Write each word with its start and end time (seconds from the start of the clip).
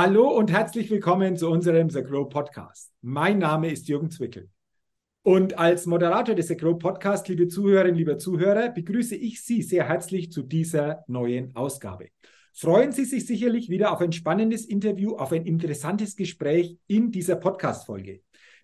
Hallo 0.00 0.28
und 0.28 0.52
herzlich 0.52 0.88
willkommen 0.92 1.36
zu 1.36 1.50
unserem 1.50 1.90
The 1.90 2.04
Grow 2.04 2.28
Podcast. 2.28 2.92
Mein 3.02 3.38
Name 3.38 3.68
ist 3.68 3.88
Jürgen 3.88 4.12
Zwickel. 4.12 4.48
Und 5.24 5.58
als 5.58 5.86
Moderator 5.86 6.36
des 6.36 6.46
The 6.46 6.56
Grow 6.56 6.78
Podcast, 6.78 7.26
liebe 7.26 7.48
Zuhörerinnen, 7.48 7.96
lieber 7.96 8.16
Zuhörer, 8.16 8.68
begrüße 8.68 9.16
ich 9.16 9.42
Sie 9.42 9.60
sehr 9.60 9.88
herzlich 9.88 10.30
zu 10.30 10.44
dieser 10.44 11.02
neuen 11.08 11.56
Ausgabe. 11.56 12.10
Freuen 12.52 12.92
Sie 12.92 13.06
sich 13.06 13.26
sicherlich 13.26 13.70
wieder 13.70 13.90
auf 13.90 14.00
ein 14.00 14.12
spannendes 14.12 14.66
Interview, 14.66 15.16
auf 15.16 15.32
ein 15.32 15.44
interessantes 15.44 16.14
Gespräch 16.14 16.78
in 16.86 17.10
dieser 17.10 17.34
Podcast-Folge. 17.34 18.20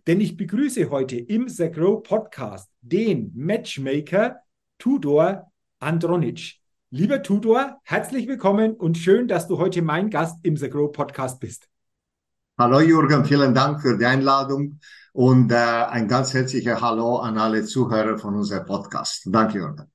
Denn 0.07 0.21
ich 0.21 0.37
begrüße 0.37 0.89
heute 0.89 1.17
im 1.17 1.49
The 1.49 1.69
Grow 1.69 2.01
Podcast 2.01 2.71
den 2.81 3.33
Matchmaker 3.35 4.37
Tudor 4.79 5.51
Andronic. 5.81 6.64
Lieber 6.97 7.25
Tudor, 7.25 7.81
herzlich 7.83 8.29
willkommen 8.29 8.77
und 8.77 8.97
schön, 8.97 9.27
dass 9.27 9.49
du 9.49 9.59
heute 9.59 9.83
mein 9.83 10.11
Gast 10.11 10.39
im 10.45 10.57
The 10.57 10.71
Grow 10.71 10.93
Podcast 10.93 11.41
bist. 11.41 11.69
Hallo 12.57 12.79
Jürgen, 12.79 13.25
vielen 13.25 13.53
Dank 13.53 13.83
für 13.83 13.99
die 13.99 14.05
Einladung 14.05 14.79
und 15.13 15.51
äh, 15.51 15.57
ein 15.57 16.07
ganz 16.07 16.33
herzliches 16.33 16.81
Hallo 16.81 17.17
an 17.17 17.37
alle 17.37 17.65
Zuhörer 17.65 18.17
von 18.17 18.37
unserem 18.37 18.65
Podcast. 18.65 19.27
Danke, 19.27 19.59
Jürgen. 19.59 19.91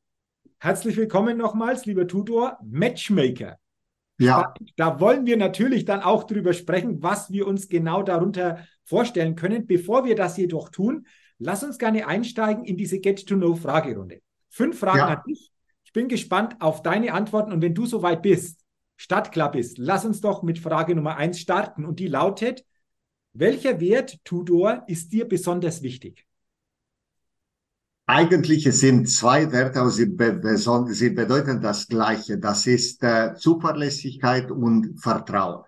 Herzlich 0.57 0.97
willkommen 0.97 1.37
nochmals, 1.37 1.85
lieber 1.85 2.05
Tudor, 2.05 2.57
Matchmaker. 2.69 3.55
Ja. 4.19 4.53
Da 4.75 4.99
wollen 4.99 5.25
wir 5.25 5.37
natürlich 5.37 5.85
dann 5.85 6.01
auch 6.01 6.25
drüber 6.25 6.51
sprechen, 6.51 7.01
was 7.01 7.31
wir 7.31 7.47
uns 7.47 7.69
genau 7.69 8.03
darunter 8.03 8.67
vorstellen 8.83 9.37
können. 9.37 9.67
Bevor 9.67 10.03
wir 10.03 10.17
das 10.17 10.35
jedoch 10.35 10.67
tun, 10.67 11.07
lass 11.37 11.63
uns 11.63 11.77
gerne 11.77 12.07
einsteigen 12.07 12.65
in 12.65 12.75
diese 12.75 12.99
Get-to-Know-Fragerunde. 12.99 14.19
Fünf 14.49 14.79
Fragen 14.79 14.97
ja. 14.97 15.07
an 15.07 15.23
dich 15.25 15.53
ich 15.89 15.93
bin 15.93 16.07
gespannt 16.07 16.55
auf 16.59 16.83
deine 16.83 17.13
Antworten 17.13 17.51
und 17.51 17.63
wenn 17.63 17.73
du 17.73 17.87
soweit 17.87 18.21
bist, 18.21 18.63
startklar 18.95 19.49
bist, 19.49 19.79
lass 19.79 20.05
uns 20.05 20.21
doch 20.21 20.43
mit 20.43 20.59
Frage 20.59 20.93
Nummer 20.93 21.15
eins 21.15 21.39
starten 21.39 21.83
und 21.83 21.99
die 21.99 22.07
lautet, 22.07 22.63
welcher 23.33 23.79
Wert, 23.79 24.23
Tudor, 24.23 24.83
ist 24.85 25.11
dir 25.11 25.27
besonders 25.27 25.81
wichtig? 25.81 26.27
Eigentlich 28.05 28.71
sind 28.71 29.09
zwei 29.09 29.51
Werte, 29.51 29.79
aber 29.79 29.89
sie, 29.89 30.15
sie 30.93 31.09
bedeuten 31.09 31.59
das 31.59 31.87
Gleiche. 31.87 32.37
Das 32.37 32.67
ist 32.67 33.01
äh, 33.01 33.33
Zuverlässigkeit 33.33 34.51
und 34.51 34.95
Vertrauen. 35.01 35.63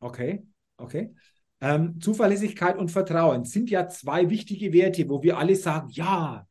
Okay, 0.00 0.46
okay. 0.76 1.14
Ähm, 1.62 1.98
Zuverlässigkeit 2.02 2.76
und 2.76 2.90
Vertrauen 2.90 3.46
sind 3.46 3.70
ja 3.70 3.88
zwei 3.88 4.28
wichtige 4.28 4.74
Werte, 4.74 5.08
wo 5.08 5.22
wir 5.22 5.38
alle 5.38 5.56
sagen, 5.56 5.88
ja, 5.88 6.46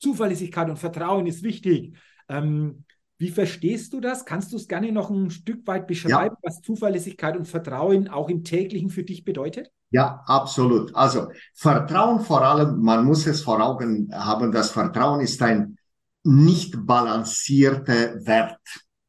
Zuverlässigkeit 0.00 0.68
und 0.68 0.78
Vertrauen 0.78 1.26
ist 1.26 1.42
wichtig. 1.42 1.94
Ähm, 2.28 2.84
wie 3.18 3.30
verstehst 3.30 3.92
du 3.92 4.00
das? 4.00 4.24
Kannst 4.24 4.52
du 4.52 4.56
es 4.56 4.68
gerne 4.68 4.92
noch 4.92 5.10
ein 5.10 5.30
Stück 5.30 5.66
weit 5.66 5.88
beschreiben, 5.88 6.36
ja. 6.36 6.48
was 6.48 6.60
Zuverlässigkeit 6.60 7.36
und 7.36 7.48
Vertrauen 7.48 8.08
auch 8.08 8.28
im 8.28 8.44
täglichen 8.44 8.90
für 8.90 9.02
dich 9.02 9.24
bedeutet? 9.24 9.72
Ja, 9.90 10.22
absolut. 10.26 10.94
Also 10.94 11.28
Vertrauen 11.54 12.20
vor 12.20 12.42
allem, 12.42 12.80
man 12.80 13.04
muss 13.04 13.26
es 13.26 13.42
vor 13.42 13.60
Augen 13.60 14.10
haben, 14.12 14.52
das 14.52 14.70
Vertrauen 14.70 15.20
ist 15.20 15.42
ein 15.42 15.78
nicht 16.22 16.86
balancierter 16.86 18.24
Wert. 18.24 18.60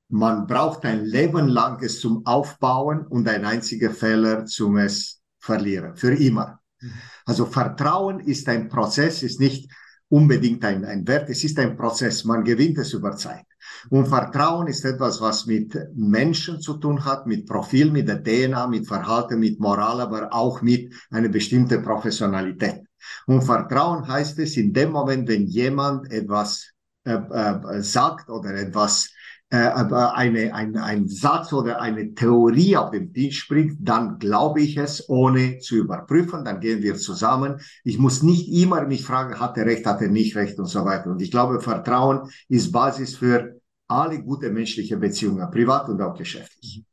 Man 0.07 0.47
braucht 0.47 0.85
ein 0.85 1.05
Leben 1.05 1.47
lang 1.47 1.83
es 1.83 1.99
zum 1.99 2.25
Aufbauen 2.25 3.05
und 3.05 3.27
ein 3.27 3.45
einziger 3.45 3.91
Fehler 3.91 4.45
zum 4.45 4.77
es 4.77 5.21
verlieren, 5.37 5.95
für 5.95 6.15
immer. 6.15 6.59
Mhm. 6.81 6.93
Also 7.25 7.45
Vertrauen 7.45 8.19
ist 8.21 8.49
ein 8.49 8.69
Prozess, 8.69 9.21
ist 9.21 9.39
nicht 9.39 9.69
unbedingt 10.09 10.65
ein, 10.65 10.83
ein 10.85 11.07
Wert. 11.07 11.29
Es 11.29 11.43
ist 11.43 11.57
ein 11.59 11.77
Prozess. 11.77 12.25
Man 12.25 12.43
gewinnt 12.43 12.77
es 12.77 12.93
über 12.93 13.15
Zeit. 13.15 13.45
Und 13.89 14.07
Vertrauen 14.07 14.67
ist 14.67 14.83
etwas, 14.83 15.21
was 15.21 15.45
mit 15.45 15.77
Menschen 15.95 16.59
zu 16.59 16.77
tun 16.77 17.05
hat, 17.05 17.27
mit 17.27 17.45
Profil, 17.47 17.91
mit 17.91 18.07
der 18.07 18.23
DNA, 18.23 18.67
mit 18.67 18.87
Verhalten, 18.87 19.39
mit 19.39 19.59
Moral, 19.59 20.01
aber 20.01 20.33
auch 20.33 20.61
mit 20.61 20.93
einer 21.11 21.29
bestimmten 21.29 21.81
Professionalität. 21.81 22.83
Und 23.25 23.43
Vertrauen 23.43 24.07
heißt 24.07 24.39
es 24.39 24.57
in 24.57 24.73
dem 24.73 24.91
Moment, 24.91 25.27
wenn 25.29 25.45
jemand 25.45 26.11
etwas 26.11 26.73
äh, 27.05 27.13
äh, 27.13 27.81
sagt 27.81 28.29
oder 28.29 28.53
etwas 28.55 29.09
eine, 29.51 30.53
ein, 30.53 30.77
ein 30.77 31.07
Satz 31.07 31.53
oder 31.53 31.81
eine 31.81 32.13
Theorie 32.13 32.77
auf 32.77 32.91
dem 32.91 33.13
Tisch 33.13 33.47
bringt, 33.47 33.77
dann 33.79 34.19
glaube 34.19 34.61
ich 34.61 34.77
es, 34.77 35.09
ohne 35.09 35.57
zu 35.59 35.75
überprüfen. 35.77 36.45
Dann 36.45 36.59
gehen 36.59 36.83
wir 36.83 36.95
zusammen. 36.95 37.59
Ich 37.83 37.97
muss 37.97 38.21
nicht 38.21 38.47
immer 38.49 38.85
mich 38.85 39.03
fragen, 39.03 39.39
hat 39.39 39.57
er 39.57 39.65
recht, 39.65 39.85
hat 39.85 40.01
er 40.01 40.09
nicht 40.09 40.35
recht 40.35 40.59
und 40.59 40.67
so 40.67 40.85
weiter. 40.85 41.09
Und 41.09 41.21
ich 41.21 41.31
glaube, 41.31 41.61
Vertrauen 41.61 42.29
ist 42.47 42.71
Basis 42.71 43.15
für 43.15 43.59
alle 43.87 44.21
gute 44.21 44.51
menschliche 44.51 44.97
Beziehungen, 44.97 45.49
privat 45.49 45.89
und 45.89 46.01
auch 46.01 46.15
geschäftlich. 46.15 46.83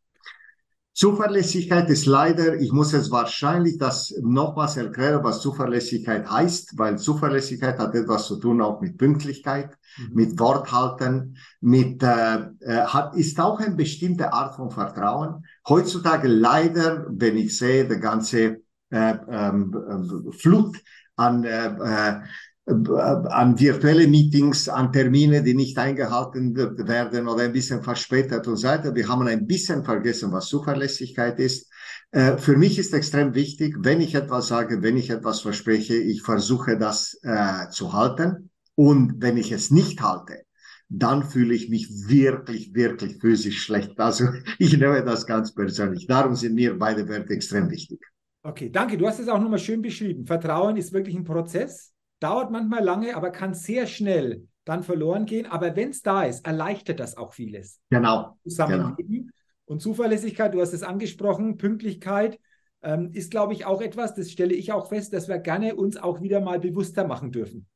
Zuverlässigkeit 0.97 1.91
ist 1.91 2.07
leider, 2.07 2.55
ich 2.59 2.73
muss 2.73 2.95
es 2.95 3.11
wahrscheinlich 3.11 3.77
das 3.77 4.15
nochmals 4.23 4.79
erklären, 4.79 5.23
was 5.23 5.43
Zuverlässigkeit 5.43 6.27
heißt, 6.31 6.79
weil 6.79 6.99
Zuverlässigkeit 6.99 7.79
hat 7.79 7.95
etwas 7.95 8.27
zu 8.27 8.37
tun 8.37 8.63
auch 8.63 8.81
mit 8.81 8.97
Pünktlichkeit, 8.97 9.77
mhm. 9.99 10.15
mit 10.15 10.41
Worthalten, 10.41 11.37
mit 11.61 12.03
äh, 12.03 12.37
äh, 12.61 12.87
hat 12.87 13.15
ist 13.15 13.39
auch 13.39 13.61
eine 13.61 13.75
bestimmte 13.75 14.33
Art 14.33 14.55
von 14.55 14.71
Vertrauen. 14.71 15.45
Heutzutage 15.69 16.29
leider, 16.29 17.05
wenn 17.11 17.37
ich 17.37 17.59
sehe, 17.59 17.87
der 17.87 17.99
ganze 17.99 18.63
äh, 18.89 19.17
ähm, 19.29 19.75
äh, 19.75 20.33
Flut 20.33 20.79
an 21.17 21.45
äh, 21.45 21.67
äh 21.67 22.21
an 22.67 23.59
virtuelle 23.61 24.09
Meetings, 24.09 24.69
an 24.69 24.93
Termine, 24.93 25.43
die 25.43 25.55
nicht 25.55 25.79
eingehalten 25.79 26.57
werden 26.57 27.29
oder 27.29 27.45
ein 27.45 27.53
bisschen 27.53 27.83
verspätet 27.83 28.49
und 28.49 28.57
so 28.57 28.67
weiter. 28.67 28.93
Wir 28.95 29.09
haben 29.09 29.27
ein 29.29 29.47
bisschen 29.47 29.85
vergessen, 29.85 30.33
was 30.33 30.49
Zuverlässigkeit 30.49 31.39
ist. 31.39 31.71
Äh, 32.11 32.39
für 32.39 32.57
mich 32.57 32.79
ist 32.79 32.93
extrem 32.93 33.35
wichtig, 33.35 33.77
wenn 33.81 34.01
ich 34.01 34.17
etwas 34.17 34.49
sage, 34.49 34.83
wenn 34.83 34.97
ich 34.97 35.11
etwas 35.11 35.43
verspreche, 35.43 35.95
ich 35.95 36.23
versuche 36.23 36.77
das 36.77 37.17
äh, 37.23 37.69
zu 37.71 37.93
halten. 37.93 38.51
Und 38.75 39.23
wenn 39.23 39.37
ich 39.37 39.53
es 39.53 39.71
nicht 39.71 40.03
halte, 40.03 40.43
dann 40.89 41.23
fühle 41.23 41.55
ich 41.55 41.69
mich 41.69 41.89
wirklich, 42.09 42.75
wirklich 42.75 43.19
physisch 43.21 43.63
schlecht. 43.63 43.99
Also 44.01 44.27
ich 44.59 44.77
nehme 44.77 45.05
das 45.05 45.25
ganz 45.25 45.55
persönlich. 45.55 46.09
Darum 46.09 46.35
sind 46.35 46.57
mir 46.57 46.77
beide 46.77 47.09
Werte 47.09 47.33
extrem 47.33 47.71
wichtig. 47.71 48.01
Okay, 48.43 48.71
danke. 48.71 48.99
Du 48.99 49.07
hast 49.07 49.21
es 49.21 49.29
auch 49.29 49.41
nochmal 49.41 49.61
schön 49.61 49.83
beschrieben. 49.83 50.27
Vertrauen 50.27 50.77
ist 50.77 50.93
wirklich 50.93 51.15
ein 51.15 51.25
Prozess 51.25 51.93
dauert 52.21 52.51
manchmal 52.51 52.83
lange, 52.83 53.17
aber 53.17 53.31
kann 53.31 53.55
sehr 53.55 53.87
schnell 53.87 54.47
dann 54.65 54.83
verloren 54.83 55.27
gehen. 55.27 55.47
Aber 55.47 55.77
wenn 55.77 55.91
es 55.91 56.03
da 56.03 56.25
ist, 56.25 56.47
erleichtert 56.47 57.01
das 57.01 57.17
auch 57.17 57.33
vieles. 57.33 57.81
Genau. 57.91 58.37
Zusammenleben. 58.43 58.97
Genau. 58.97 59.33
Und 59.67 59.83
Zuverlässigkeit, 59.83 60.55
du 60.55 60.61
hast 60.61 60.73
es 60.73 60.83
angesprochen, 60.83 61.57
Pünktlichkeit 61.57 62.39
ähm, 62.83 63.11
ist, 63.13 63.31
glaube 63.31 63.53
ich, 63.53 63.65
auch 63.65 63.81
etwas, 63.81 64.15
das 64.15 64.31
stelle 64.31 64.55
ich 64.55 64.73
auch 64.73 64.89
fest, 64.89 65.13
dass 65.13 65.29
wir 65.29 65.39
gerne 65.39 65.75
uns 65.75 65.97
auch 65.97 66.21
wieder 66.21 66.41
mal 66.41 66.61
bewusster 66.61 67.07
machen 67.07 67.33
dürfen. 67.33 67.67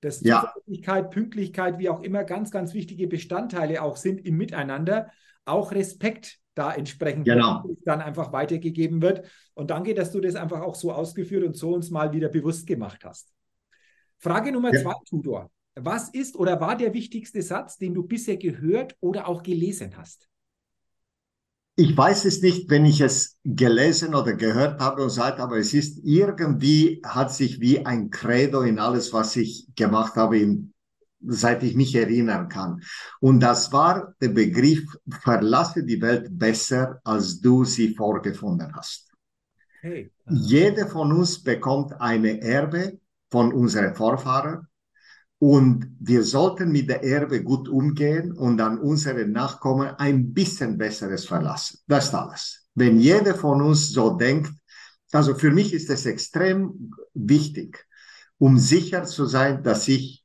Dass 0.00 0.20
ja. 0.22 0.40
Zuverlässigkeit, 0.40 1.10
Pünktlichkeit, 1.10 1.78
wie 1.78 1.88
auch 1.88 2.02
immer, 2.02 2.24
ganz, 2.24 2.50
ganz 2.50 2.72
wichtige 2.72 3.06
Bestandteile 3.06 3.82
auch 3.82 3.96
sind 3.96 4.24
im 4.24 4.36
Miteinander. 4.36 5.10
Auch 5.44 5.72
Respekt 5.72 6.38
da 6.54 6.72
entsprechend 6.72 7.24
genau. 7.24 7.64
dann 7.84 8.00
einfach 8.00 8.32
weitergegeben 8.32 9.02
wird. 9.02 9.26
Und 9.54 9.70
danke, 9.70 9.94
dass 9.94 10.12
du 10.12 10.20
das 10.20 10.34
einfach 10.36 10.60
auch 10.60 10.74
so 10.74 10.92
ausgeführt 10.92 11.44
und 11.44 11.56
so 11.56 11.74
uns 11.74 11.90
mal 11.90 12.12
wieder 12.12 12.28
bewusst 12.28 12.66
gemacht 12.66 13.04
hast. 13.04 13.32
Frage 14.20 14.52
Nummer 14.52 14.72
ja. 14.72 14.82
zwei, 14.82 14.94
Tudor. 15.08 15.50
Was 15.74 16.10
ist 16.10 16.36
oder 16.36 16.60
war 16.60 16.76
der 16.76 16.92
wichtigste 16.92 17.40
Satz, 17.42 17.78
den 17.78 17.94
du 17.94 18.02
bisher 18.02 18.36
gehört 18.36 18.96
oder 19.00 19.26
auch 19.26 19.42
gelesen 19.42 19.96
hast? 19.96 20.28
Ich 21.76 21.96
weiß 21.96 22.26
es 22.26 22.42
nicht, 22.42 22.68
wenn 22.68 22.84
ich 22.84 23.00
es 23.00 23.38
gelesen 23.44 24.14
oder 24.14 24.34
gehört 24.34 24.78
habe 24.80 25.04
und 25.04 25.10
sagt, 25.10 25.40
aber 25.40 25.56
es 25.56 25.72
ist 25.72 26.00
irgendwie, 26.04 27.00
hat 27.02 27.32
sich 27.32 27.60
wie 27.60 27.86
ein 27.86 28.10
Credo 28.10 28.60
in 28.60 28.78
alles, 28.78 29.14
was 29.14 29.36
ich 29.36 29.68
gemacht 29.74 30.16
habe, 30.16 30.58
seit 31.20 31.62
ich 31.62 31.74
mich 31.74 31.94
erinnern 31.94 32.50
kann. 32.50 32.82
Und 33.20 33.40
das 33.40 33.72
war 33.72 34.14
der 34.20 34.28
Begriff, 34.28 34.84
verlasse 35.08 35.82
die 35.82 36.02
Welt 36.02 36.28
besser, 36.38 37.00
als 37.04 37.40
du 37.40 37.64
sie 37.64 37.94
vorgefunden 37.94 38.74
hast. 38.74 39.10
Hey. 39.80 40.12
Jeder 40.28 40.86
von 40.88 41.10
uns 41.10 41.42
bekommt 41.42 41.98
eine 41.98 42.42
Erbe 42.42 42.98
von 43.30 43.52
unseren 43.52 43.94
Vorfahren. 43.94 44.66
Und 45.38 45.96
wir 45.98 46.22
sollten 46.22 46.70
mit 46.70 46.90
der 46.90 47.02
Erbe 47.02 47.42
gut 47.42 47.68
umgehen 47.68 48.32
und 48.32 48.60
an 48.60 48.78
unsere 48.78 49.26
Nachkommen 49.26 49.88
ein 49.96 50.34
bisschen 50.34 50.76
Besseres 50.76 51.24
verlassen. 51.24 51.78
Das 51.86 52.06
ist 52.06 52.14
alles. 52.14 52.68
Wenn 52.74 53.00
jeder 53.00 53.34
von 53.34 53.62
uns 53.62 53.90
so 53.90 54.10
denkt, 54.10 54.52
also 55.12 55.34
für 55.34 55.50
mich 55.50 55.72
ist 55.72 55.88
es 55.88 56.04
extrem 56.06 56.92
wichtig, 57.14 57.86
um 58.38 58.58
sicher 58.58 59.04
zu 59.04 59.24
sein, 59.24 59.62
dass 59.62 59.88
ich 59.88 60.24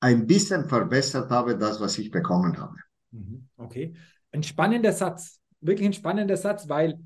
ein 0.00 0.26
bisschen 0.26 0.68
verbessert 0.68 1.30
habe, 1.30 1.56
das, 1.56 1.80
was 1.80 1.98
ich 1.98 2.10
bekommen 2.10 2.58
habe. 2.58 2.76
Mhm. 3.10 3.48
Okay. 3.56 3.94
Ein 4.32 4.42
spannender 4.42 4.92
Satz, 4.92 5.40
wirklich 5.60 5.86
ein 5.86 5.92
spannender 5.92 6.36
Satz, 6.36 6.68
weil 6.68 7.00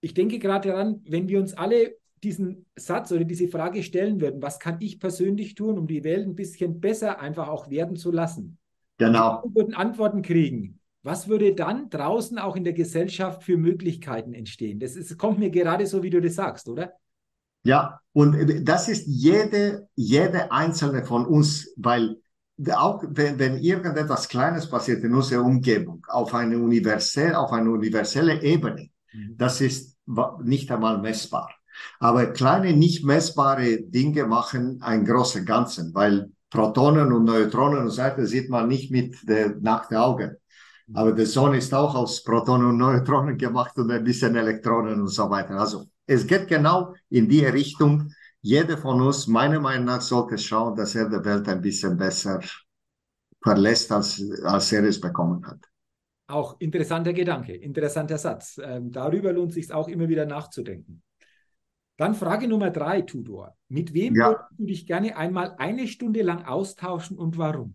ich 0.00 0.14
denke 0.14 0.38
gerade 0.38 0.68
daran, 0.68 1.02
wenn 1.06 1.28
wir 1.28 1.40
uns 1.40 1.54
alle 1.54 1.96
diesen 2.22 2.66
Satz 2.76 3.12
oder 3.12 3.24
diese 3.24 3.48
Frage 3.48 3.82
stellen 3.82 4.20
würden, 4.20 4.42
was 4.42 4.58
kann 4.58 4.78
ich 4.80 4.98
persönlich 4.98 5.54
tun, 5.54 5.78
um 5.78 5.86
die 5.86 6.04
Welt 6.04 6.26
ein 6.26 6.34
bisschen 6.34 6.80
besser 6.80 7.20
einfach 7.20 7.48
auch 7.48 7.70
werden 7.70 7.96
zu 7.96 8.10
lassen? 8.10 8.58
Genau. 8.98 9.42
Wir 9.44 9.54
würden 9.54 9.74
Antworten 9.74 10.22
kriegen. 10.22 10.80
was 11.06 11.28
würde 11.28 11.54
dann 11.54 11.88
draußen 11.88 12.36
auch 12.36 12.56
in 12.56 12.64
der 12.64 12.72
Gesellschaft 12.72 13.44
für 13.44 13.56
Möglichkeiten 13.56 14.34
entstehen? 14.34 14.80
Das 14.80 14.96
ist, 14.96 15.16
kommt 15.16 15.38
mir 15.38 15.50
gerade 15.50 15.86
so, 15.86 16.02
wie 16.02 16.10
du 16.10 16.20
das 16.20 16.34
sagst, 16.34 16.68
oder? 16.68 16.94
Ja, 17.62 18.00
und 18.12 18.68
das 18.68 18.88
ist 18.88 19.06
jede, 19.06 19.88
jede 19.94 20.50
einzelne 20.50 21.04
von 21.04 21.24
uns, 21.24 21.72
weil 21.76 22.16
auch 22.72 23.04
wenn, 23.08 23.38
wenn 23.38 23.58
irgendetwas 23.58 24.28
Kleines 24.28 24.68
passiert 24.68 25.04
in 25.04 25.14
unserer 25.14 25.44
Umgebung, 25.44 26.04
auf 26.08 26.34
eine 26.34 26.58
universelle, 26.58 27.38
auf 27.38 27.52
eine 27.52 27.70
universelle 27.70 28.42
Ebene, 28.42 28.88
mhm. 29.12 29.36
das 29.36 29.60
ist 29.60 29.96
nicht 30.42 30.70
einmal 30.72 30.98
messbar. 30.98 31.54
Aber 31.98 32.26
kleine, 32.26 32.76
nicht 32.76 33.04
messbare 33.04 33.82
Dinge 33.82 34.26
machen 34.26 34.80
ein 34.82 35.04
großes 35.04 35.44
Ganzen, 35.44 35.94
weil 35.94 36.30
Protonen 36.50 37.12
und 37.12 37.24
Neutronen 37.24 37.80
und 37.80 37.90
so 37.90 38.02
weiter 38.02 38.26
sieht 38.26 38.48
man 38.50 38.68
nicht 38.68 38.90
mit 38.90 39.16
der 39.28 39.56
nackten 39.56 39.96
Augen. 39.96 40.36
Aber 40.94 41.12
der 41.12 41.26
Sonne 41.26 41.58
ist 41.58 41.74
auch 41.74 41.94
aus 41.94 42.22
Protonen 42.22 42.68
und 42.68 42.78
Neutronen 42.78 43.36
gemacht 43.36 43.76
und 43.76 43.90
ein 43.90 44.04
bisschen 44.04 44.36
Elektronen 44.36 45.00
und 45.00 45.08
so 45.08 45.28
weiter. 45.28 45.58
Also 45.58 45.86
es 46.06 46.26
geht 46.26 46.46
genau 46.46 46.94
in 47.10 47.28
die 47.28 47.44
Richtung. 47.44 48.12
Jeder 48.40 48.78
von 48.78 49.00
uns, 49.00 49.26
meiner 49.26 49.58
Meinung 49.58 49.86
nach, 49.86 50.00
sollte 50.00 50.38
schauen, 50.38 50.76
dass 50.76 50.94
er 50.94 51.08
die 51.08 51.24
Welt 51.24 51.48
ein 51.48 51.60
bisschen 51.60 51.96
besser 51.96 52.40
verlässt, 53.42 53.90
als, 53.90 54.22
als 54.44 54.72
er 54.72 54.84
es 54.84 55.00
bekommen 55.00 55.44
hat. 55.44 55.58
Auch 56.28 56.56
interessanter 56.60 57.12
Gedanke, 57.12 57.54
interessanter 57.54 58.18
Satz. 58.18 58.60
Ähm, 58.62 58.90
darüber 58.90 59.32
lohnt 59.32 59.52
sich 59.52 59.72
auch 59.72 59.88
immer 59.88 60.08
wieder 60.08 60.26
nachzudenken. 60.26 61.02
Dann 61.96 62.14
Frage 62.14 62.46
Nummer 62.46 62.70
drei, 62.70 63.02
Tudor. 63.02 63.56
Mit 63.68 63.94
wem 63.94 64.14
ja. 64.14 64.28
würdest 64.28 64.58
du 64.58 64.66
dich 64.66 64.86
gerne 64.86 65.16
einmal 65.16 65.54
eine 65.58 65.88
Stunde 65.88 66.22
lang 66.22 66.44
austauschen 66.44 67.16
und 67.16 67.38
warum? 67.38 67.74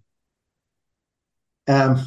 Ähm, 1.65 1.99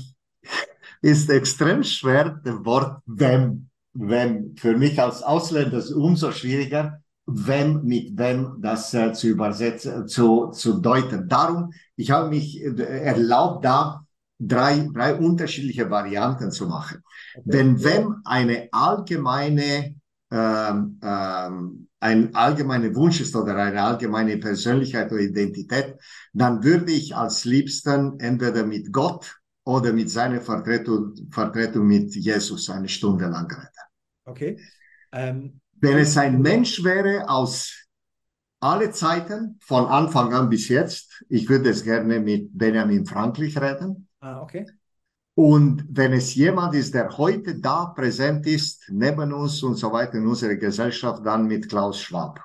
ist 1.02 1.28
extrem 1.30 1.82
schwer, 1.82 2.40
das 2.44 2.64
Wort 2.64 3.02
wem. 3.06 3.68
Wem. 3.94 4.56
Für 4.56 4.76
mich 4.76 5.00
als 5.00 5.22
Ausländer 5.22 5.78
ist 5.78 5.86
es 5.86 5.92
umso 5.92 6.32
schwieriger, 6.32 7.00
wem 7.26 7.84
mit 7.84 8.18
wem 8.18 8.56
das 8.60 8.92
äh, 8.94 9.12
zu 9.12 9.28
übersetzen, 9.28 10.08
zu, 10.08 10.50
zu 10.50 10.80
deuten. 10.80 11.28
Darum, 11.28 11.72
ich 11.96 12.10
habe 12.10 12.28
mich 12.28 12.62
äh, 12.62 12.82
erlaubt, 12.82 13.64
da 13.64 14.04
drei, 14.38 14.88
drei 14.92 15.14
unterschiedliche 15.14 15.90
Varianten 15.90 16.50
zu 16.50 16.66
machen. 16.66 17.02
Okay. 17.34 17.44
Wenn 17.44 17.84
wem 17.84 18.16
eine 18.24 18.68
allgemeine 18.72 19.94
ähm, 20.30 20.98
ähm, 21.02 21.88
ein 22.04 22.34
allgemeiner 22.34 22.94
Wunsch 22.94 23.22
ist 23.22 23.34
oder 23.34 23.56
eine 23.56 23.82
allgemeine 23.82 24.36
Persönlichkeit 24.36 25.10
oder 25.10 25.22
Identität, 25.22 25.96
dann 26.34 26.62
würde 26.62 26.92
ich 26.92 27.16
als 27.16 27.46
liebsten 27.46 28.20
entweder 28.20 28.66
mit 28.66 28.92
Gott 28.92 29.40
oder 29.64 29.90
mit 29.90 30.10
seiner 30.10 30.42
Vertretung, 30.42 31.14
Vertretung 31.30 31.86
mit 31.86 32.14
Jesus 32.14 32.68
eine 32.68 32.90
Stunde 32.90 33.24
lang 33.24 33.50
reden. 33.50 33.68
Okay. 34.26 34.58
Ähm, 35.12 35.60
Wenn 35.80 35.96
es 35.96 36.18
ein 36.18 36.42
Mensch 36.42 36.84
wäre 36.84 37.26
aus 37.30 37.86
alle 38.60 38.90
Zeiten, 38.90 39.58
von 39.62 39.86
Anfang 39.86 40.34
an 40.34 40.50
bis 40.50 40.68
jetzt, 40.68 41.24
ich 41.30 41.48
würde 41.48 41.70
es 41.70 41.84
gerne 41.84 42.20
mit 42.20 42.50
Benjamin 42.52 43.06
Franklin 43.06 43.56
reden. 43.56 44.08
Ah, 44.20 44.42
okay. 44.42 44.66
Und 45.34 45.84
wenn 45.90 46.12
es 46.12 46.34
jemand 46.34 46.74
ist, 46.74 46.94
der 46.94 47.18
heute 47.18 47.58
da 47.58 47.86
präsent 47.86 48.46
ist, 48.46 48.88
neben 48.88 49.32
uns 49.32 49.62
und 49.64 49.74
so 49.74 49.92
weiter 49.92 50.14
in 50.14 50.26
unserer 50.26 50.54
Gesellschaft, 50.54 51.26
dann 51.26 51.46
mit 51.46 51.68
Klaus 51.68 52.00
Schwab. 52.00 52.40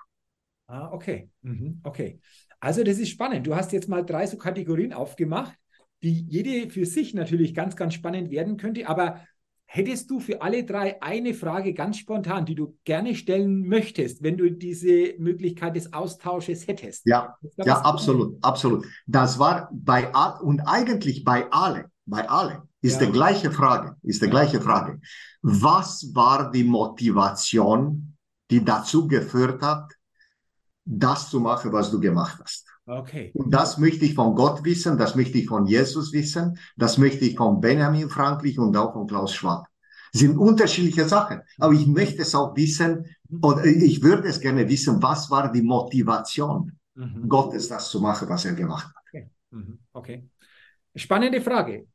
Ah, 0.66 0.90
okay. 0.92 1.30
Mhm, 1.42 1.82
okay. 1.84 2.20
Also 2.60 2.84
das 2.84 2.98
ist 2.98 3.10
spannend. 3.10 3.46
Du 3.46 3.56
hast 3.56 3.72
jetzt 3.74 3.90
mal 3.90 4.04
drei 4.04 4.26
so 4.26 4.38
Kategorien 4.38 4.92
aufgemacht, 4.92 5.54
die 6.02 6.26
jede 6.28 6.70
für 6.70 6.86
sich 6.86 7.14
natürlich 7.14 7.54
ganz, 7.54 7.76
ganz 7.76 7.94
spannend 7.94 8.32
werden 8.32 8.58
könnte. 8.58 8.88
Aber 8.90 9.22
hättest 9.66 10.10
du 10.10 10.20
für 10.20 10.42
alle 10.42 10.64
drei 10.64 11.00
eine 11.02 11.36
Frage 11.36 11.74
ganz 11.74 11.98
spontan, 11.98 12.46
die 12.46 12.56
du 12.56 12.76
gerne 12.86 13.14
stellen 13.14 13.68
möchtest, 13.68 14.24
wenn 14.24 14.36
du 14.36 14.50
diese 14.50 15.14
Möglichkeit 15.20 15.76
des 15.76 15.94
Austausches 15.94 16.68
hättest? 16.68 17.06
Ja, 17.06 17.38
ja, 17.58 17.82
absolut, 17.82 18.44
absolut. 18.44 18.86
Das 19.06 19.38
war 19.38 19.70
bei 19.72 20.12
und 20.42 20.62
eigentlich 20.62 21.24
bei 21.24 21.50
alle, 21.52 21.92
bei 22.06 22.28
alle 22.28 22.69
ist 22.82 23.00
ja. 23.00 23.08
die 23.08 23.12
gleiche 23.12 23.52
Frage, 23.52 23.96
ist 24.04 24.22
die 24.22 24.26
ja. 24.26 24.32
gleiche 24.32 24.62
Frage. 24.62 25.00
Was 25.42 26.14
war 26.14 26.52
die 26.52 26.64
Motivation, 26.64 28.16
die 28.50 28.64
dazu 28.64 29.08
geführt 29.08 29.62
hat, 29.62 29.94
das 30.86 31.30
zu 31.30 31.40
machen, 31.40 31.72
was 31.72 31.92
du 31.92 32.00
gemacht 32.00 32.40
hast? 32.42 32.68
Okay. 32.86 33.32
Und 33.36 33.54
das 33.54 33.78
möchte 33.78 34.06
ich 34.06 34.16
von 34.16 34.34
Gott 34.34 34.64
wissen, 34.64 34.98
das 34.98 35.16
möchte 35.16 35.38
ich 35.38 35.48
von 35.48 35.68
Jesus 35.68 36.12
wissen, 36.12 36.58
das 36.76 36.98
möchte 36.98 37.26
ich 37.26 37.38
von 37.38 37.62
Benjamin 37.62 38.10
Franklin 38.10 38.60
und 38.60 38.76
auch 38.76 38.94
von 38.94 39.06
Klaus 39.06 39.36
Schwab. 39.36 39.68
Das 40.12 40.22
sind 40.22 40.38
unterschiedliche 40.38 41.08
Sachen, 41.08 41.42
aber 41.60 41.74
ich 41.74 41.86
möchte 41.86 42.24
es 42.24 42.34
auch 42.34 42.56
wissen 42.56 43.06
und 43.42 43.64
ich 43.64 44.02
würde 44.02 44.28
es 44.28 44.40
gerne 44.40 44.68
wissen, 44.68 45.04
was 45.04 45.30
war 45.30 45.52
die 45.52 45.62
Motivation 45.62 46.80
mhm. 46.96 47.30
Gottes, 47.30 47.68
das 47.68 47.92
zu 47.92 48.00
machen, 48.00 48.28
was 48.28 48.46
er 48.46 48.54
gemacht 48.54 48.88
hat. 48.88 49.04
Okay. 49.08 49.30
Mhm. 49.52 49.80
okay. 49.94 50.28
Spannende 50.96 51.42
Frage 51.42 51.86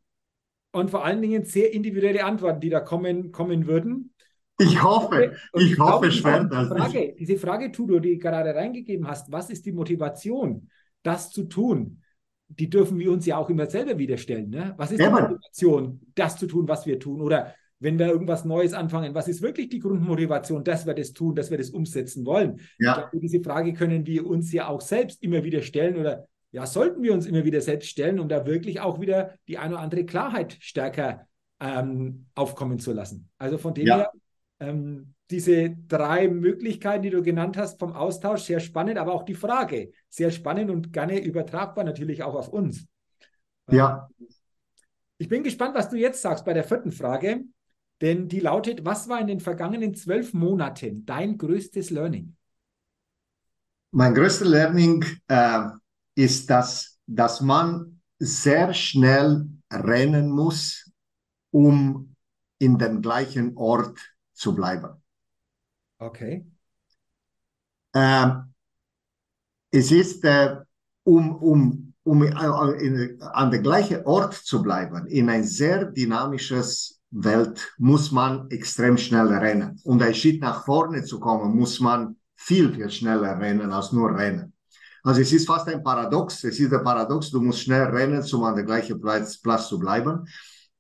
und 0.75 0.91
vor 0.91 1.05
allen 1.05 1.23
Dingen 1.23 1.45
sehr 1.45 1.73
individuelle 1.73 2.25
Antworten, 2.25 2.61
die 2.61 2.71
da 2.71 2.81
kommen, 2.81 3.31
kommen 3.33 3.67
würden. 3.67 4.13
Ich 4.59 4.83
hoffe, 4.83 5.33
und 5.53 5.63
ich, 5.63 5.73
ich 5.73 5.79
hoffe 5.79 6.11
schwer, 6.13 6.45
dass 6.45 6.69
Frage, 6.69 7.05
ich... 7.05 7.17
Diese 7.17 7.39
Frage, 7.39 7.73
Tudo, 7.73 7.99
die 7.99 8.15
du 8.15 8.19
gerade 8.19 8.55
reingegeben 8.55 9.07
hast, 9.09 9.33
was 9.33 9.51
ist 9.51 9.67
die 9.67 9.73
Motivation, 9.73 10.69
das 11.03 11.31
zu 11.31 11.45
tun? 11.45 12.03
Die 12.49 12.69
dürfen 12.69 12.99
wir 12.99 13.11
uns 13.11 13.27
ja 13.27 13.37
auch 13.37 13.51
immer 13.51 13.67
selber 13.67 13.99
wieder 13.99 14.17
stellen. 14.17 14.51
Ne? 14.51 14.75
Was 14.77 14.93
ist 14.93 15.01
ja, 15.01 15.07
die 15.07 15.13
Motivation, 15.13 16.01
das 16.15 16.37
zu 16.37 16.47
tun, 16.47 16.69
was 16.69 16.87
wir 16.87 16.99
tun? 17.01 17.21
Oder 17.21 17.55
wenn 17.81 17.99
wir 17.99 18.07
irgendwas 18.07 18.45
Neues 18.45 18.73
anfangen, 18.73 19.15
was 19.15 19.29
ist 19.29 19.43
wirklich 19.43 19.69
die 19.69 19.81
Grundmotivation, 19.81 20.63
dass 20.63 20.87
wir 20.87 20.95
das 20.95 21.13
tun, 21.13 21.35
dass 21.35 21.51
wir 21.51 21.59
das 21.59 21.71
umsetzen 21.71 22.25
wollen? 22.25 22.61
Ja. 22.79 22.95
Glaube, 22.95 23.21
diese 23.21 23.43
Frage 23.43 23.73
können 23.73 24.07
wir 24.07 24.27
uns 24.27 24.53
ja 24.53 24.69
auch 24.69 24.81
selbst 24.81 25.23
immer 25.23 25.43
wieder 25.45 25.63
stellen 25.63 25.97
oder 25.97 26.27
ja, 26.55 26.67
sollten 26.67 27.03
wir 27.03 27.13
uns 27.13 27.27
immer 27.27 27.45
wieder 27.45 27.61
selbst 27.61 27.89
stellen, 27.89 28.21
um 28.21 28.29
da 28.29 28.47
wirklich 28.47 28.79
auch 28.79 29.01
wieder 29.01 29.35
die 29.49 29.59
eine 29.59 29.75
oder 29.75 29.83
andere 29.83 30.07
Klarheit 30.07 30.57
stärker 30.61 31.27
ähm, 31.59 32.27
aufkommen 32.37 32.79
zu 32.79 32.93
lassen. 32.93 33.29
Also 33.39 33.59
von 33.59 33.75
dem 33.75 33.89
ja. 33.89 33.97
her, 33.97 34.13
ähm, 34.61 35.15
diese 35.33 35.71
drei 35.89 36.29
Möglichkeiten, 36.29 37.03
die 37.03 37.11
du 37.11 37.23
genannt 37.23 37.57
hast 37.57 37.81
vom 37.81 37.93
Austausch, 37.93 38.43
sehr 38.43 38.61
spannend, 38.61 38.99
aber 38.99 39.15
auch 39.15 39.25
die 39.25 39.35
Frage, 39.35 39.91
sehr 40.09 40.31
spannend 40.31 40.71
und 40.71 40.93
gerne 40.93 41.21
übertragbar 41.25 41.83
natürlich 41.83 42.23
auch 42.23 42.37
auf 42.37 42.49
uns. 42.51 42.87
Ja. 43.69 44.09
Ähm, 44.21 44.29
ich 45.19 45.29
bin 45.29 45.43
gespannt, 45.43 45.75
was 45.75 45.91
du 45.91 45.97
jetzt 45.97 46.23
sagst 46.23 46.45
bei 46.45 46.53
der 46.53 46.63
vierten 46.63 46.93
Frage, 46.93 47.43
denn 48.01 48.29
die 48.29 48.39
lautet, 48.39 48.85
was 48.85 49.09
war 49.09 49.21
in 49.21 49.27
den 49.27 49.41
vergangenen 49.41 49.97
zwölf 49.97 50.33
Monaten 50.33 51.05
dein 51.05 51.37
größtes 51.37 51.91
Learning? 51.91 52.37
Mein 53.91 54.15
größtes 54.15 54.47
Learning 54.47 55.05
äh, 55.27 55.65
ist, 56.15 56.51
dass, 56.51 56.99
dass 57.07 57.41
man 57.41 58.01
sehr 58.19 58.73
schnell 58.75 59.49
rennen 59.73 60.31
muss, 60.31 60.91
um 61.51 62.15
in 62.59 62.79
dem 62.79 63.03
gleichen 63.03 63.57
Ort 63.57 63.99
zu 64.33 64.55
bleiben. 64.55 65.03
Okay. 65.99 66.47
Ähm, 67.95 68.55
es 69.71 69.91
ist, 69.91 70.25
äh, 70.25 70.57
um, 71.05 71.37
um, 71.37 71.95
um 72.03 72.23
äh, 72.23 72.85
in, 72.85 73.21
an 73.21 73.51
der 73.51 73.61
gleichen 73.61 74.05
Ort 74.05 74.35
zu 74.35 74.63
bleiben, 74.63 75.07
in 75.07 75.29
ein 75.29 75.45
sehr 75.45 75.87
dynamisches 75.87 77.01
Welt, 77.11 77.75
muss 77.79 78.11
man 78.11 78.51
extrem 78.51 78.99
schnell 78.99 79.29
rennen. 79.29 79.81
Um 79.85 80.01
ein 80.01 80.15
Schritt 80.15 80.41
nach 80.41 80.65
vorne 80.65 81.05
zu 81.05 81.21
kommen, 81.21 81.57
muss 81.57 81.79
man 81.81 82.17
viel, 82.35 82.75
viel 82.75 82.91
schneller 82.91 83.39
rennen 83.39 83.73
als 83.73 83.93
nur 83.93 84.17
rennen. 84.17 84.54
Also 85.05 85.21
es 85.21 85.33
ist 85.33 85.47
fast 85.47 85.69
ein 85.69 85.83
Paradox. 85.83 86.43
Es 86.45 86.59
ist 86.59 86.73
ein 86.73 86.83
Paradox, 86.83 87.31
du 87.31 87.41
musst 87.41 87.61
schnell 87.61 87.85
rennen, 87.85 88.25
um 88.33 88.45
an 88.45 88.55
der 88.55 88.65
gleichen 88.65 88.99
Platz, 89.01 89.39
Platz 89.39 89.69
zu 89.69 89.79
bleiben. 89.79 90.27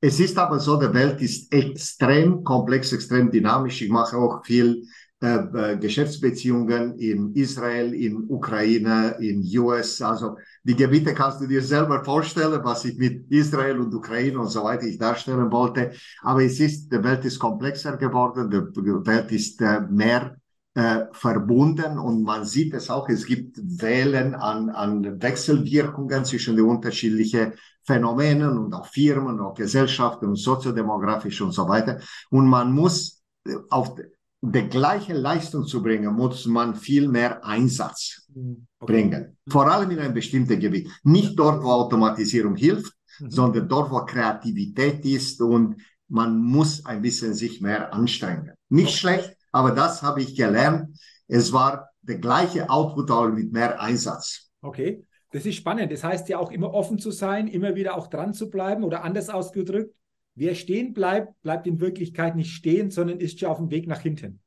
Es 0.01 0.19
ist 0.19 0.39
aber 0.39 0.59
so, 0.59 0.77
die 0.81 0.93
Welt 0.95 1.21
ist 1.21 1.53
extrem 1.53 2.43
komplex, 2.43 2.93
extrem 2.93 3.31
dynamisch. 3.31 3.83
Ich 3.83 3.91
mache 3.91 4.17
auch 4.17 4.45
viel 4.45 4.83
äh, 5.23 5.37
äh 5.37 5.77
Geschäftsbeziehungen 5.77 6.99
in 6.99 7.35
Israel, 7.35 7.93
in 7.93 8.25
Ukraine, 8.29 9.17
in 9.21 9.43
US. 9.59 10.01
Also 10.01 10.37
die 10.63 10.75
Gebiete 10.75 11.13
kannst 11.13 11.43
du 11.43 11.47
dir 11.47 11.63
selber 11.63 12.03
vorstellen, 12.03 12.61
was 12.65 12.87
ich 12.87 12.97
mit 12.97 13.31
Israel 13.31 13.79
und 13.79 13.95
Ukraine 13.95 14.39
und 14.39 14.49
so 14.49 14.65
weiter 14.65 14.87
ich 14.87 14.99
darstellen 14.99 15.53
wollte. 15.53 15.93
Aber 16.23 16.43
es 16.43 16.59
ist, 16.61 16.91
die 16.91 17.05
Welt 17.05 17.25
ist 17.27 17.39
komplexer 17.39 17.99
geworden, 17.99 18.51
die 18.51 19.07
Welt 19.07 19.31
ist 19.33 19.61
äh, 19.61 19.81
mehr 19.83 20.37
äh, 20.75 21.07
verbunden 21.13 21.99
und 21.99 22.23
man 22.23 22.45
sieht 22.45 22.75
es 22.75 22.91
auch, 22.91 23.09
es 23.09 23.27
gibt 23.27 23.59
Wellen 23.81 24.35
an, 24.35 24.71
an 24.71 25.23
Wechselwirkungen 25.23 26.25
zwischen 26.25 26.57
den 26.57 26.65
unterschiedlichen 26.65 27.53
Phänomenen 27.85 28.59
und 28.59 28.75
auch 28.75 28.87
Firmen, 28.87 29.41
auch 29.41 29.55
Gesellschaften 29.55 30.27
und 30.27 30.37
soziodemografisch 30.37 31.41
und 31.41 31.53
so 31.53 31.69
weiter. 31.69 32.01
Und 32.31 32.47
man 32.47 32.73
muss 32.73 33.23
äh, 33.47 33.55
auf 33.71 33.95
die 34.43 34.69
gleiche 34.69 35.15
Leistung 35.15 35.65
zu 35.65 35.83
bringen, 35.83 36.13
muss 36.15 36.45
man 36.47 36.75
viel 36.75 37.09
mehr 37.09 37.45
Einsatz 37.45 38.29
okay. 38.35 38.57
bringen. 38.81 39.37
Vor 39.49 39.71
allem 39.71 39.91
in 39.91 39.99
einem 40.01 40.15
bestimmten 40.15 40.59
Gebiet. 40.59 40.91
Nicht 41.03 41.39
dort, 41.39 41.63
wo 41.63 41.71
Automatisierung 41.71 42.57
hilft, 42.57 42.93
mhm. 43.21 43.31
sondern 43.31 43.69
dort, 43.69 43.91
wo 43.91 44.05
Kreativität 44.05 45.05
ist 45.05 45.41
und 45.41 45.77
man 46.09 46.39
muss 46.39 46.85
ein 46.85 47.01
bisschen 47.01 47.33
sich 47.33 47.61
mehr 47.61 47.95
anstrengen. 47.95 48.53
Nicht 48.69 48.99
schlecht, 48.99 49.37
aber 49.55 49.71
das 49.71 50.03
habe 50.03 50.21
ich 50.21 50.35
gelernt. 50.35 50.99
Es 51.29 51.53
war 51.53 51.91
der 52.03 52.19
gleiche 52.19 52.69
Output, 52.69 53.09
aber 53.11 53.29
mit 53.29 53.53
mehr 53.53 53.81
Einsatz. 53.81 54.51
Okay, 54.61 55.05
das 55.31 55.47
ist 55.47 55.55
spannend. 55.55 55.93
Das 55.93 56.03
heißt 56.03 56.29
ja 56.29 56.39
auch 56.39 56.51
immer 56.51 56.75
offen 56.75 56.99
zu 56.99 57.13
sein, 57.13 57.47
immer 57.47 57.77
wieder 57.77 57.97
auch 57.97 58.09
dran 58.09 58.35
zu 58.35 58.51
bleiben 58.51 58.83
oder 58.83 59.05
anders 59.05 59.31
ausgedrückt. 59.31 59.95
Wer 60.35 60.57
stehen 60.57 60.93
bleibt, 60.93 61.41
bleibt 61.43 61.69
in 61.69 61.81
Wirklichkeit 61.81 62.35
nicht 62.35 62.53
stehen, 62.53 62.91
sondern 62.91 63.21
ist 63.21 63.39
schon 63.39 63.49
auf 63.49 63.59
dem 63.59 63.71
Weg 63.71 63.87
nach 63.87 64.01
hinten. 64.01 64.41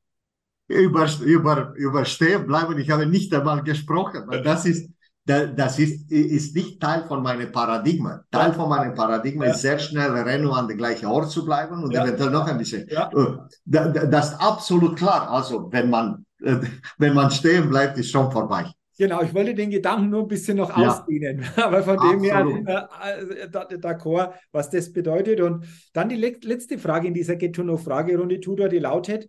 Über, 0.66 1.08
über, 1.24 1.72
über 1.76 2.04
stehen 2.04 2.46
bleiben, 2.46 2.78
ich 2.78 2.90
habe 2.90 3.06
nicht 3.06 3.32
einmal 3.32 3.62
gesprochen. 3.62 4.28
Das 4.44 4.66
ist, 4.66 4.90
das 5.28 5.78
ist, 5.78 6.10
ist 6.10 6.54
nicht 6.54 6.80
Teil 6.80 7.04
von 7.06 7.22
meinem 7.22 7.52
Paradigma. 7.52 8.24
Teil 8.30 8.54
von 8.54 8.68
meinem 8.68 8.94
Paradigma 8.94 9.44
ja. 9.44 9.50
ist 9.50 9.60
sehr 9.60 9.78
schnell 9.78 10.10
rennen, 10.10 10.50
an 10.50 10.66
der 10.66 10.76
gleichen 10.76 11.06
Ort 11.06 11.30
zu 11.30 11.44
bleiben 11.44 11.82
und 11.84 11.92
ja. 11.92 12.02
eventuell 12.02 12.30
noch 12.30 12.46
ein 12.46 12.56
bisschen. 12.56 12.88
Ja. 12.88 13.10
Äh, 13.12 14.08
das 14.08 14.30
ist 14.30 14.40
absolut 14.40 14.96
klar. 14.96 15.30
Also, 15.30 15.70
wenn 15.70 15.90
man, 15.90 16.24
äh, 16.42 16.56
wenn 16.96 17.12
man 17.12 17.30
stehen 17.30 17.68
bleibt, 17.68 17.98
ist 17.98 18.10
schon 18.10 18.32
vorbei. 18.32 18.72
Genau, 18.96 19.22
ich 19.22 19.34
wollte 19.34 19.54
den 19.54 19.70
Gedanken 19.70 20.08
nur 20.08 20.22
ein 20.22 20.28
bisschen 20.28 20.56
noch 20.56 20.76
ja. 20.76 20.88
ausdehnen, 20.88 21.44
aber 21.56 21.82
von 21.82 21.98
Absolut. 21.98 22.14
dem 22.14 22.66
her 22.66 22.88
äh, 23.04 23.44
äh 23.44 23.48
d'accord, 23.48 24.32
was 24.50 24.70
das 24.70 24.92
bedeutet. 24.92 25.40
Und 25.40 25.66
dann 25.92 26.08
die 26.08 26.16
letzte 26.16 26.78
Frage 26.78 27.06
in 27.06 27.14
dieser 27.14 27.36
Get 27.36 27.54
to 27.54 27.62
Know 27.62 27.76
Fragerunde, 27.76 28.40
Tudor, 28.40 28.68
die 28.68 28.78
lautet: 28.78 29.28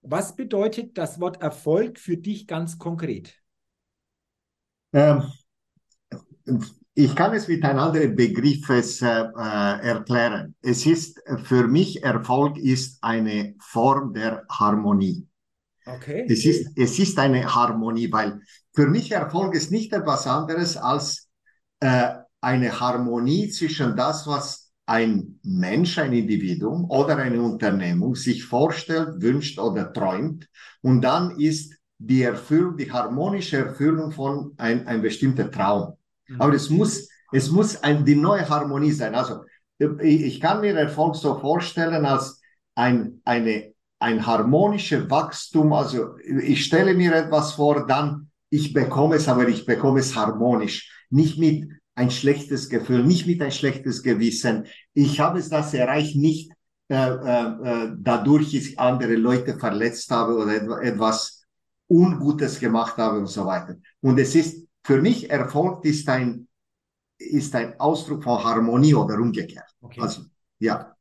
Was 0.00 0.36
bedeutet 0.36 0.96
das 0.96 1.20
Wort 1.20 1.42
Erfolg 1.42 1.98
für 1.98 2.16
dich 2.16 2.46
ganz 2.46 2.78
konkret? 2.78 3.34
Ähm, 4.92 5.22
ich 6.94 7.14
kann 7.14 7.34
es 7.34 7.48
mit 7.48 7.64
einem 7.64 7.78
anderen 7.78 8.14
Begriff 8.16 8.68
äh, 8.68 9.02
erklären. 9.02 10.54
Es 10.60 10.86
ist 10.86 11.20
für 11.44 11.66
mich 11.66 12.02
Erfolg 12.02 12.58
ist 12.58 12.98
eine 13.02 13.54
Form 13.60 14.12
der 14.12 14.44
Harmonie. 14.50 15.26
Okay. 15.86 16.26
Es 16.28 16.44
ist, 16.44 16.76
es 16.76 16.98
ist 16.98 17.18
eine 17.18 17.54
Harmonie, 17.54 18.12
weil 18.12 18.40
für 18.74 18.86
mich 18.86 19.12
Erfolg 19.12 19.54
ist 19.54 19.70
nicht 19.70 19.92
etwas 19.92 20.26
anderes 20.26 20.76
als 20.76 21.28
äh, 21.80 22.10
eine 22.40 22.80
Harmonie 22.80 23.48
zwischen 23.48 23.96
das, 23.96 24.26
was 24.26 24.72
ein 24.86 25.38
Mensch, 25.42 25.98
ein 25.98 26.12
Individuum 26.12 26.90
oder 26.90 27.16
eine 27.16 27.40
Unternehmung 27.40 28.16
sich 28.16 28.44
vorstellt, 28.44 29.22
wünscht 29.22 29.58
oder 29.58 29.92
träumt. 29.92 30.48
Und 30.82 31.02
dann 31.02 31.38
ist 31.38 31.74
die 31.98 32.22
Erfüllung, 32.22 32.76
die 32.76 32.90
harmonische 32.90 33.58
Erfüllung 33.58 34.10
von 34.10 34.54
ein, 34.56 34.86
ein 34.86 35.02
bestimmter 35.02 35.50
Traum. 35.50 35.94
Mhm. 36.30 36.40
Aber 36.40 36.54
es 36.54 36.70
muss, 36.70 37.08
es 37.32 37.50
muss 37.50 37.82
ein, 37.82 38.04
die 38.04 38.16
neue 38.16 38.48
Harmonie 38.48 38.92
sein. 38.92 39.14
Also 39.14 39.42
ich, 40.00 40.40
kann 40.40 40.60
mir 40.60 40.74
Erfolg 40.76 41.16
so 41.16 41.38
vorstellen 41.38 42.04
als 42.04 42.40
ein, 42.74 43.20
eine, 43.24 43.72
ein 43.98 44.26
harmonisches 44.26 45.10
Wachstum. 45.10 45.72
Also 45.72 46.16
ich 46.18 46.64
stelle 46.64 46.94
mir 46.94 47.14
etwas 47.14 47.54
vor, 47.54 47.86
dann 47.86 48.30
ich 48.50 48.72
bekomme 48.72 49.16
es, 49.16 49.28
aber 49.28 49.48
ich 49.48 49.64
bekomme 49.64 50.00
es 50.00 50.16
harmonisch, 50.16 50.92
nicht 51.08 51.38
mit 51.38 51.70
ein 51.94 52.10
schlechtes 52.10 52.68
Gefühl, 52.68 53.04
nicht 53.04 53.26
mit 53.26 53.40
ein 53.42 53.52
schlechtes 53.52 54.02
Gewissen. 54.02 54.66
Ich 54.92 55.20
habe 55.20 55.38
es 55.38 55.48
das 55.48 55.72
erreicht, 55.72 56.16
nicht 56.16 56.50
äh, 56.88 56.96
äh, 56.96 57.86
äh 57.86 57.92
dadurch, 57.96 58.54
ich 58.54 58.78
andere 58.78 59.14
Leute 59.14 59.56
verletzt 59.56 60.10
habe 60.10 60.34
oder 60.34 60.82
etwas 60.82 61.46
Ungutes 61.88 62.58
gemacht 62.58 62.96
habe 62.96 63.18
und 63.18 63.28
so 63.28 63.46
weiter. 63.46 63.76
Und 64.00 64.18
es 64.18 64.34
ist 64.34 64.66
für 64.84 65.00
mich 65.00 65.30
Erfolg 65.30 65.84
ist 65.84 66.08
ein 66.08 66.48
ist 67.18 67.54
ein 67.54 67.78
Ausdruck 67.78 68.24
von 68.24 68.42
Harmonie 68.42 68.94
oder 68.94 69.18
umgekehrt. 69.18 69.68
Okay. 69.82 70.00
Also 70.00 70.22
ja. 70.58 70.96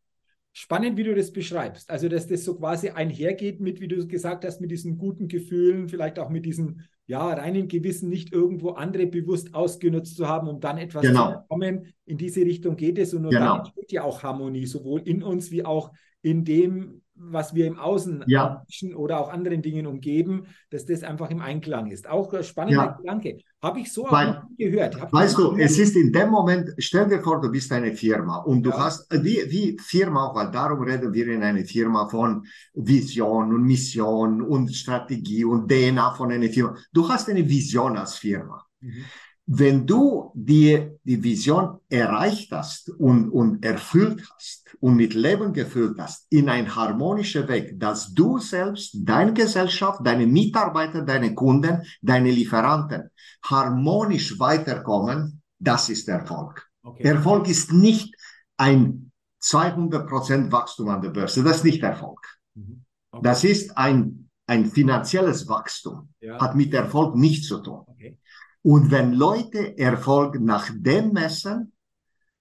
Spannend, 0.51 0.97
wie 0.97 1.03
du 1.03 1.15
das 1.15 1.31
beschreibst. 1.31 1.89
Also, 1.89 2.09
dass 2.09 2.27
das 2.27 2.43
so 2.43 2.55
quasi 2.55 2.89
einhergeht 2.89 3.61
mit, 3.61 3.79
wie 3.79 3.87
du 3.87 4.05
gesagt 4.07 4.43
hast, 4.43 4.59
mit 4.59 4.71
diesen 4.71 4.97
guten 4.97 5.27
Gefühlen, 5.27 5.87
vielleicht 5.87 6.19
auch 6.19 6.29
mit 6.29 6.45
diesem 6.45 6.81
ja, 7.05 7.27
reinen 7.29 7.67
Gewissen 7.67 8.09
nicht 8.09 8.33
irgendwo 8.33 8.71
andere 8.71 9.07
bewusst 9.07 9.53
ausgenutzt 9.53 10.17
zu 10.17 10.27
haben, 10.27 10.47
um 10.47 10.59
dann 10.59 10.77
etwas 10.77 11.03
genau. 11.03 11.31
zu 11.31 11.39
bekommen. 11.39 11.93
In 12.05 12.17
diese 12.17 12.41
Richtung 12.41 12.75
geht 12.75 12.97
es 12.97 13.13
und 13.13 13.23
nur 13.23 13.31
genau. 13.31 13.45
dann 13.45 13.59
entsteht 13.59 13.91
ja 13.91 14.03
auch 14.03 14.21
Harmonie, 14.21 14.65
sowohl 14.65 15.01
in 15.01 15.23
uns 15.23 15.49
wie 15.51 15.63
auch 15.63 15.91
in 16.21 16.43
dem, 16.43 17.01
was 17.19 17.53
wir 17.53 17.67
im 17.67 17.77
Außen 17.77 18.23
ja. 18.27 18.65
oder 18.95 19.19
auch 19.19 19.31
anderen 19.31 19.61
Dingen 19.61 19.85
umgeben, 19.85 20.47
dass 20.69 20.85
das 20.85 21.03
einfach 21.03 21.29
im 21.29 21.41
Einklang 21.41 21.91
ist. 21.91 22.09
Auch 22.09 22.33
ein 22.33 22.43
spannender 22.43 22.85
ja. 22.85 22.97
Gedanke. 22.97 23.37
Habe 23.61 23.81
ich 23.81 23.91
so 23.91 24.07
auch 24.07 24.11
Weil, 24.11 24.27
noch 24.27 24.43
gehört. 24.57 24.99
Hab 24.99 25.11
weißt 25.11 25.37
du, 25.37 25.57
es 25.57 25.77
ist 25.77 25.95
in 25.95 26.13
dem 26.13 26.29
Moment, 26.29 26.69
stell 26.77 27.07
dir 27.09 27.21
vor, 27.21 27.41
du 27.41 27.51
bist 27.51 27.71
eine 27.73 27.93
Firma 27.93 28.37
und 28.37 28.63
du 28.63 28.69
ja. 28.69 28.77
hast, 28.77 29.11
wie, 29.11 29.43
wie 29.49 29.77
Firma, 29.79 30.33
weil 30.33 30.49
darum 30.49 30.81
reden 30.81 31.13
wir 31.13 31.27
in 31.27 31.43
einer 31.43 31.65
Firma 31.65 32.07
von 32.07 32.45
Vision 32.73 33.53
und 33.53 33.63
Mission 33.63 34.41
und 34.41 34.73
Strategie 34.73 35.43
und 35.43 35.69
DNA 35.69 36.13
von 36.13 36.31
einer 36.31 36.49
Firma. 36.49 36.77
Du 36.93 37.07
hast 37.09 37.29
eine 37.29 37.47
Vision 37.47 37.97
als 37.97 38.15
Firma. 38.15 38.65
Mhm. 38.79 39.03
Wenn 39.51 39.87
du 39.87 40.31
die, 40.35 40.91
die 41.03 41.23
Vision 41.23 41.79
erreicht 41.89 42.51
hast 42.51 42.91
und, 42.91 43.31
und 43.31 43.65
erfüllt 43.65 44.21
hast 44.35 44.77
und 44.79 44.95
mit 44.95 45.15
Leben 45.15 45.53
gefüllt 45.53 45.97
hast, 45.97 46.27
in 46.29 46.49
ein 46.49 46.75
harmonischer 46.75 47.47
Weg, 47.47 47.79
dass 47.79 48.13
du 48.13 48.37
selbst, 48.37 48.95
deine 48.99 49.33
Gesellschaft, 49.33 50.01
deine 50.03 50.27
Mitarbeiter, 50.27 51.01
deine 51.01 51.33
Kunden, 51.33 51.81
deine 52.03 52.29
Lieferanten 52.29 53.09
harmonisch 53.43 54.37
weiterkommen, 54.37 55.41
das 55.57 55.89
ist 55.89 56.07
Erfolg. 56.09 56.69
Okay. 56.83 57.07
Erfolg 57.07 57.47
ist 57.49 57.73
nicht 57.73 58.15
ein 58.55 59.11
200% 59.41 60.51
Wachstum 60.51 60.89
an 60.89 61.01
der 61.01 61.09
Börse, 61.09 61.43
das 61.43 61.57
ist 61.57 61.65
nicht 61.65 61.81
Erfolg. 61.81 62.19
Mhm. 62.53 62.85
Okay. 63.09 63.23
Das 63.23 63.43
ist 63.43 63.75
ein, 63.75 64.29
ein 64.45 64.67
finanzielles 64.67 65.47
Wachstum, 65.47 66.13
ja. 66.19 66.39
hat 66.39 66.55
mit 66.55 66.71
Erfolg 66.71 67.15
nichts 67.15 67.47
zu 67.47 67.57
tun. 67.63 67.81
Okay. 67.87 68.19
Und 68.61 68.91
wenn 68.91 69.13
Leute 69.13 69.77
Erfolg 69.77 70.39
nach 70.39 70.69
dem 70.73 71.13
messen, 71.13 71.71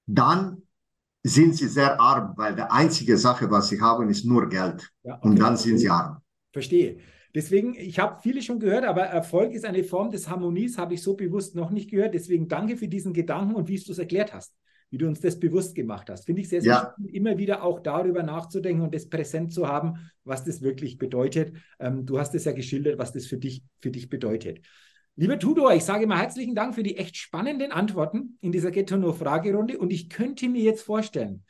dann 0.06 0.62
sind 1.22 1.56
sie 1.56 1.68
sehr 1.68 2.00
arm, 2.00 2.34
weil 2.36 2.54
die 2.54 2.62
einzige 2.62 3.16
Sache, 3.16 3.50
was 3.50 3.68
sie 3.68 3.80
haben, 3.80 4.08
ist 4.08 4.24
nur 4.24 4.48
Geld. 4.48 4.90
Ja, 5.02 5.16
okay. 5.16 5.28
Und 5.28 5.38
dann 5.38 5.56
sind 5.56 5.78
sie 5.78 5.90
arm. 5.90 6.18
Verstehe. 6.52 6.98
Deswegen, 7.34 7.74
ich 7.74 7.98
habe 7.98 8.20
viele 8.22 8.42
schon 8.42 8.58
gehört, 8.58 8.84
aber 8.84 9.02
Erfolg 9.02 9.52
ist 9.52 9.64
eine 9.64 9.84
Form 9.84 10.10
des 10.10 10.28
Harmonies, 10.28 10.78
habe 10.78 10.94
ich 10.94 11.02
so 11.02 11.14
bewusst 11.14 11.54
noch 11.54 11.70
nicht 11.70 11.90
gehört. 11.90 12.14
Deswegen 12.14 12.48
danke 12.48 12.76
für 12.76 12.88
diesen 12.88 13.12
Gedanken 13.12 13.54
und 13.54 13.68
wie 13.68 13.78
du 13.78 13.92
es 13.92 13.98
erklärt 13.98 14.32
hast, 14.32 14.56
wie 14.90 14.98
du 14.98 15.06
uns 15.06 15.20
das 15.20 15.38
bewusst 15.38 15.74
gemacht 15.74 16.08
hast. 16.08 16.24
Finde 16.24 16.40
ich 16.40 16.48
sehr, 16.48 16.62
sehr 16.62 16.72
ja. 16.72 16.78
spannend, 16.78 17.12
immer 17.12 17.36
wieder 17.36 17.62
auch 17.62 17.80
darüber 17.80 18.22
nachzudenken 18.22 18.82
und 18.82 18.94
das 18.94 19.08
präsent 19.08 19.52
zu 19.52 19.68
haben, 19.68 20.10
was 20.24 20.44
das 20.44 20.62
wirklich 20.62 20.96
bedeutet. 20.96 21.52
Ähm, 21.78 22.06
du 22.06 22.18
hast 22.18 22.34
es 22.34 22.44
ja 22.44 22.52
geschildert, 22.52 22.98
was 22.98 23.12
das 23.12 23.26
für 23.26 23.36
dich, 23.36 23.62
für 23.80 23.90
dich 23.90 24.08
bedeutet. 24.08 24.60
Lieber 25.20 25.36
Tudor, 25.36 25.74
ich 25.74 25.82
sage 25.82 26.06
mal 26.06 26.20
herzlichen 26.20 26.54
Dank 26.54 26.76
für 26.76 26.84
die 26.84 26.96
echt 26.96 27.16
spannenden 27.16 27.72
Antworten 27.72 28.38
in 28.40 28.52
dieser 28.52 28.70
Get 28.70 28.88
to 28.88 29.12
Fragerunde 29.12 29.76
und 29.76 29.92
ich 29.92 30.08
könnte 30.08 30.48
mir 30.48 30.62
jetzt 30.62 30.82
vorstellen, 30.82 31.42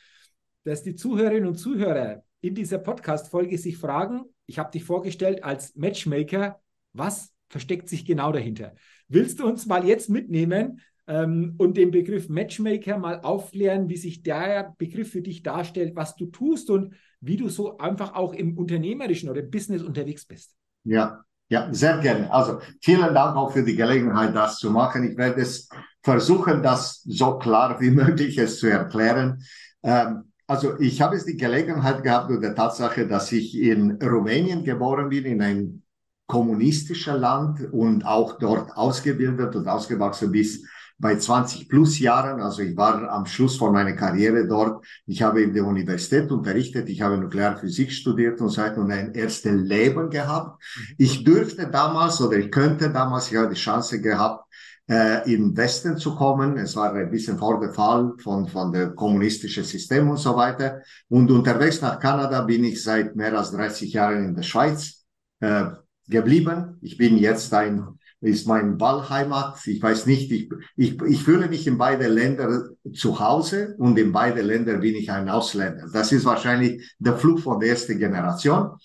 dass 0.65 0.85
die 0.85 0.95
Zuhörerinnen 0.95 1.47
und 1.47 1.57
Zuhörer 1.57 2.23
in 2.41 2.55
dieser 2.55 2.79
Podcast-Folge 2.79 3.59
sich 3.59 3.77
fragen, 3.77 4.23
ich 4.47 4.59
habe 4.59 4.71
dich 4.71 4.85
vorgestellt 4.85 5.45
als 5.45 5.77
Matchmaker, 5.77 6.63
was 6.95 7.31
versteckt 7.51 7.91
sich 7.91 8.07
genau 8.07 8.33
dahinter? 8.33 8.75
Willst 9.07 9.39
du 9.39 9.47
uns 9.47 9.67
mal 9.67 9.87
jetzt 9.87 10.09
mitnehmen 10.09 10.81
ähm, 11.07 11.55
und 11.59 11.77
den 11.77 11.91
Begriff 11.91 12.31
Matchmaker 12.31 12.97
mal 12.97 13.21
aufklären, 13.21 13.91
wie 13.91 13.99
sich 13.99 14.23
der 14.23 14.75
Begriff 14.79 15.13
für 15.13 15.21
dich 15.21 15.43
darstellt, 15.43 15.95
was 15.95 16.17
du 16.17 16.25
tust 16.25 16.71
und 16.71 16.95
wie 17.21 17.37
du 17.37 17.51
so 17.51 17.77
einfach 17.77 18.15
auch 18.15 18.33
im 18.33 18.57
unternehmerischen 18.57 19.29
oder 19.29 19.41
im 19.41 19.51
Business 19.51 19.83
unterwegs 19.83 20.25
bist? 20.25 20.57
Ja, 20.85 21.23
ja, 21.49 21.69
sehr 21.73 21.99
gerne. 21.99 22.31
Also 22.33 22.61
vielen 22.83 23.15
Dank 23.15 23.37
auch 23.37 23.53
für 23.53 23.63
die 23.63 23.77
Gelegenheit, 23.77 24.35
das 24.35 24.59
zu 24.59 24.71
machen. 24.71 25.11
Ich 25.11 25.17
werde 25.17 25.41
es 25.41 25.69
versuchen, 26.03 26.63
das 26.63 27.03
so 27.05 27.39
klar 27.39 27.81
wie 27.81 27.91
möglich 28.03 28.37
es 28.39 28.59
zu 28.59 28.67
erklären. 28.67 29.43
Ähm, 29.83 30.25
also 30.47 30.79
ich 30.79 31.01
habe 31.01 31.17
es 31.17 31.25
die 31.25 31.37
Gelegenheit 31.37 32.03
gehabt 32.03 32.31
durch 32.31 32.41
die 32.41 32.55
Tatsache, 32.55 33.07
dass 33.07 33.33
ich 33.33 33.55
in 33.55 34.01
Rumänien 34.03 34.65
geboren 34.65 35.09
bin, 35.11 35.25
in 35.25 35.43
ein 35.43 35.83
kommunistischer 36.27 37.17
Land 37.17 37.73
und 37.73 38.05
auch 38.05 38.39
dort 38.39 38.77
ausgebildet 38.77 39.57
und 39.57 39.67
ausgewachsen 39.69 40.31
bis 40.31 40.65
bei 40.99 41.17
20 41.17 41.69
plus 41.69 42.01
Jahren, 42.01 42.41
also 42.41 42.63
ich 42.63 42.77
war 42.77 43.09
am 43.11 43.25
Schluss 43.25 43.57
von 43.57 43.73
meiner 43.73 43.93
Karriere 43.93 44.49
dort. 44.49 44.85
Ich 45.07 45.23
habe 45.23 45.43
in 45.43 45.55
der 45.55 45.65
Universität 45.65 46.31
unterrichtet, 46.33 46.89
ich 46.89 47.01
habe 47.03 47.17
Nuklearphysik 47.17 47.93
studiert 47.93 48.41
und 48.41 48.49
so 48.49 48.61
weiter 48.61 48.79
und 48.79 48.91
ein 48.91 49.15
erstes 49.15 49.53
Leben 49.53 50.11
gehabt. 50.11 50.61
Mhm. 50.61 50.95
Ich 50.99 51.23
dürfte 51.23 51.69
damals 51.69 52.21
oder 52.21 52.37
ich 52.37 52.51
könnte 52.51 52.91
damals, 52.91 53.31
ich 53.31 53.37
habe 53.37 53.49
die 53.49 53.61
Chance 53.61 54.01
gehabt, 54.01 54.45
äh, 54.89 55.33
in 55.33 55.57
Westen 55.57 55.99
zu 55.99 56.17
kommen. 56.17 56.57
Es 56.57 56.75
war 56.75 56.93
ein 56.93 57.11
bisschen 57.11 57.39
vor 57.39 57.61
der 57.61 57.73
Fall 57.73 58.15
von, 58.19 58.49
von 58.49 58.73
der 58.73 58.91
kommunistischen 58.91 59.63
System 59.63 60.11
und 60.11 60.17
so 60.17 60.35
weiter. 60.35 60.83
Und 61.09 61.31
unterwegs 61.31 61.81
nach 61.81 62.01
Kanada 62.01 62.43
bin 62.43 62.65
ich 62.65 62.83
seit 62.83 63.15
mehr 63.15 63.37
als 63.39 63.53
30 63.53 63.93
Jahren 63.93 64.25
in 64.25 64.35
der 64.35 64.43
Schweiz 64.43 65.05
äh, 65.41 65.67
geblieben. 66.09 66.79
Ich 66.81 66.97
bin 66.97 67.19
jetzt 67.19 67.53
ein 67.55 67.98
ist 68.21 68.47
mein 68.47 68.81
Wahlheimat. 68.81 69.67
Ich 69.67 69.83
weiß 69.83 70.07
nicht, 70.07 70.31
ich, 70.33 70.51
ich, 70.77 71.01
ich 71.03 71.23
fühle 71.23 71.49
mich 71.49 71.67
in 71.67 71.79
beide 71.79 72.09
Länder 72.09 72.69
zu 72.93 73.21
Hause 73.21 73.77
und 73.79 73.99
in 73.99 74.13
beide 74.13 74.43
Länder 74.43 74.79
bin 74.79 74.97
ich 74.97 75.11
ein 75.11 75.29
Ausländer. 75.29 75.87
Das 75.93 76.13
ist 76.13 76.25
wahrscheinlich 76.25 76.95
der 76.99 77.17
Flug 77.17 77.41
von 77.41 77.61
der 77.61 77.71
ersten 77.71 77.99
Generation. 77.99 78.77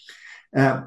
Äh, 0.52 0.82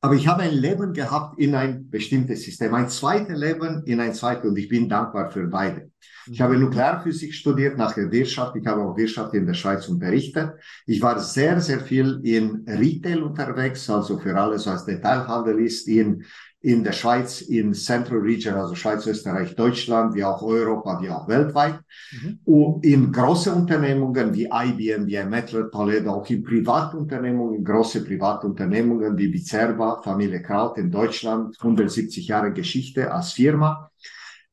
aber 0.00 0.16
ich 0.16 0.28
habe 0.28 0.42
ein 0.42 0.52
Leben 0.52 0.92
gehabt 0.92 1.38
in 1.38 1.54
ein 1.54 1.88
bestimmtes 1.88 2.42
System, 2.44 2.74
ein 2.74 2.90
zweites 2.90 3.38
Leben 3.38 3.84
in 3.86 4.00
ein 4.00 4.12
zweites 4.12 4.50
und 4.50 4.58
ich 4.58 4.68
bin 4.68 4.86
dankbar 4.86 5.30
für 5.30 5.46
beide. 5.46 5.90
Ich 6.26 6.40
habe 6.42 6.58
Nuklearphysik 6.58 7.32
studiert, 7.32 7.78
nachher 7.78 8.10
Wirtschaft. 8.10 8.56
Ich 8.56 8.66
habe 8.66 8.82
auch 8.82 8.96
Wirtschaft 8.96 9.32
in 9.32 9.46
der 9.46 9.54
Schweiz 9.54 9.88
unterrichtet. 9.88 10.52
Ich 10.86 11.00
war 11.00 11.18
sehr, 11.20 11.58
sehr 11.60 11.80
viel 11.80 12.20
in 12.22 12.64
Retail 12.66 13.22
unterwegs, 13.22 13.88
also 13.88 14.18
für 14.18 14.38
alles, 14.38 14.66
was 14.66 14.84
Detailhandel 14.84 15.60
ist, 15.60 15.88
in 15.88 16.24
in 16.64 16.82
der 16.82 16.92
Schweiz, 16.92 17.42
in 17.42 17.74
Central 17.74 18.20
Region, 18.20 18.54
also 18.54 18.74
Schweiz, 18.74 19.06
Österreich, 19.06 19.54
Deutschland, 19.54 20.14
wie 20.14 20.24
auch 20.24 20.40
Europa, 20.40 20.98
wie 21.02 21.10
auch 21.10 21.28
weltweit. 21.28 21.78
Mhm. 22.10 22.38
Und 22.46 22.84
in 22.86 23.12
große 23.12 23.52
Unternehmungen 23.52 24.32
wie 24.32 24.48
IBM, 24.50 25.06
wie 25.06 25.22
Mettler 25.24 25.70
Toledo, 25.70 26.12
auch 26.12 26.30
in 26.30 26.42
Privatunternehmungen, 26.42 27.62
große 27.62 28.02
Privatunternehmungen 28.02 29.18
wie 29.18 29.28
Bizerba, 29.28 30.00
Familie 30.02 30.40
Kraut 30.40 30.78
in 30.78 30.90
Deutschland, 30.90 31.54
170 31.60 32.26
Jahre 32.28 32.50
Geschichte 32.50 33.12
als 33.12 33.32
Firma. 33.32 33.90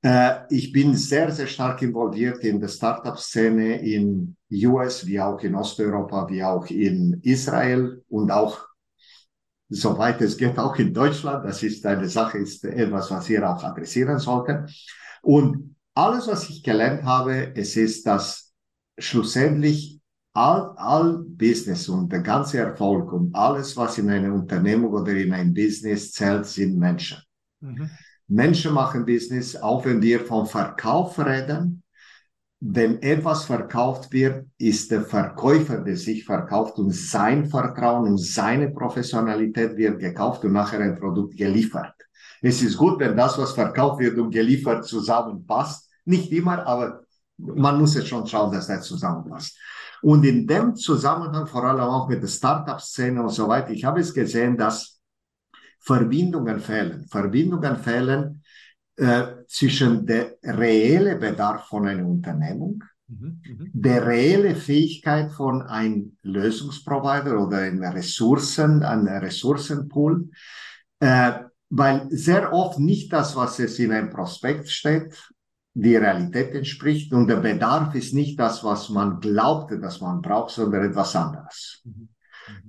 Äh, 0.01 0.31
ich 0.49 0.73
bin 0.73 0.95
sehr, 0.95 1.31
sehr 1.31 1.47
stark 1.47 1.81
involviert 1.81 2.43
in 2.43 2.59
der 2.59 2.67
Startup-Szene 2.67 3.81
in 3.81 4.35
US, 4.51 5.05
wie 5.05 5.21
auch 5.21 5.39
in 5.39 5.55
Osteuropa, 5.55 6.27
wie 6.29 6.43
auch 6.43 6.65
in 6.65 7.21
Israel 7.23 8.03
und 8.09 8.31
auch 8.31 8.70
soweit 9.71 10.21
es 10.21 10.37
geht, 10.37 10.59
auch 10.59 10.75
in 10.75 10.93
Deutschland. 10.93 11.45
Das 11.45 11.63
ist 11.63 11.85
eine 11.85 12.07
Sache, 12.07 12.37
ist 12.37 12.63
etwas, 12.65 13.09
was 13.09 13.27
wir 13.29 13.49
auch 13.49 13.63
adressieren 13.63 14.19
sollten. 14.19 14.67
Und 15.21 15.75
alles, 15.95 16.27
was 16.27 16.49
ich 16.49 16.61
gelernt 16.61 17.03
habe, 17.03 17.55
es 17.55 17.75
ist, 17.77 18.05
dass 18.05 18.53
schlussendlich 18.97 19.99
all, 20.33 20.73
all 20.75 21.23
Business 21.25 21.89
und 21.89 22.11
der 22.11 22.21
ganze 22.21 22.59
Erfolg 22.59 23.11
und 23.11 23.33
alles, 23.33 23.75
was 23.77 23.97
in 23.97 24.09
einer 24.09 24.33
Unternehmung 24.33 24.93
oder 24.93 25.13
in 25.13 25.33
ein 25.33 25.53
Business 25.53 26.11
zählt, 26.11 26.45
sind 26.45 26.77
Menschen. 26.77 27.21
Mhm. 27.61 27.89
Menschen 28.27 28.73
machen 28.73 29.05
Business, 29.05 29.55
auch 29.55 29.85
wenn 29.85 30.01
wir 30.01 30.21
vom 30.21 30.45
Verkauf 30.45 31.17
reden, 31.19 31.83
wenn 32.63 33.01
etwas 33.01 33.45
verkauft 33.45 34.13
wird, 34.13 34.45
ist 34.59 34.91
der 34.91 35.01
Verkäufer, 35.01 35.79
der 35.79 35.97
sich 35.97 36.23
verkauft 36.23 36.77
und 36.77 36.93
sein 36.93 37.47
Vertrauen 37.47 38.07
und 38.07 38.19
seine 38.19 38.69
Professionalität 38.69 39.75
wird 39.77 39.99
gekauft 39.99 40.45
und 40.45 40.53
nachher 40.53 40.79
ein 40.79 40.99
Produkt 40.99 41.35
geliefert. 41.35 41.95
Es 42.39 42.61
ist 42.61 42.77
gut, 42.77 42.99
wenn 42.99 43.17
das, 43.17 43.37
was 43.39 43.53
verkauft 43.53 43.99
wird 43.99 44.17
und 44.19 44.29
geliefert 44.29 44.85
zusammenpasst. 44.85 45.89
Nicht 46.05 46.31
immer, 46.31 46.65
aber 46.67 47.01
man 47.37 47.79
muss 47.79 47.95
jetzt 47.95 48.09
schon 48.09 48.27
schauen, 48.27 48.51
dass 48.51 48.67
das 48.67 48.85
zusammenpasst. 48.85 49.57
Und 50.03 50.23
in 50.23 50.45
dem 50.45 50.75
Zusammenhang, 50.75 51.47
vor 51.47 51.63
allem 51.63 51.81
auch 51.81 52.07
mit 52.07 52.21
der 52.21 52.27
Startup-Szene 52.27 53.23
und 53.23 53.29
so 53.29 53.47
weiter, 53.47 53.71
ich 53.71 53.85
habe 53.85 54.01
es 54.01 54.13
gesehen, 54.13 54.55
dass 54.55 54.99
Verbindungen 55.79 56.59
fehlen. 56.59 57.07
Verbindungen 57.07 57.77
fehlen 57.77 58.43
äh, 58.97 59.40
zwischen 59.51 60.05
der 60.05 60.37
reelle 60.43 61.17
Bedarf 61.17 61.67
von 61.67 61.85
einer 61.85 62.07
Unternehmung, 62.07 62.83
mhm, 63.07 63.41
mhm, 63.43 63.69
der 63.73 64.05
reelle 64.07 64.55
Fähigkeit 64.55 65.29
von 65.31 65.61
einem 65.63 66.17
Lösungsprovider 66.23 67.37
oder 67.37 67.57
einem 67.57 67.83
Ressourcen, 67.83 68.81
einem 68.81 69.07
Ressourcenpool, 69.07 70.29
äh, 71.01 71.33
weil 71.69 72.07
sehr 72.11 72.53
oft 72.53 72.79
nicht 72.79 73.11
das, 73.11 73.35
was 73.35 73.59
es 73.59 73.77
in 73.79 73.91
einem 73.91 74.09
Prospekt 74.09 74.69
steht, 74.69 75.13
die 75.73 75.97
Realität 75.97 76.55
entspricht 76.55 77.13
und 77.13 77.27
der 77.27 77.37
Bedarf 77.37 77.93
ist 77.95 78.13
nicht 78.13 78.39
das, 78.39 78.63
was 78.63 78.89
man 78.89 79.19
glaubte, 79.19 79.79
dass 79.79 79.99
man 79.99 80.21
braucht, 80.21 80.51
sondern 80.51 80.89
etwas 80.89 81.13
anderes. 81.15 81.81
Mhm. 81.83 82.07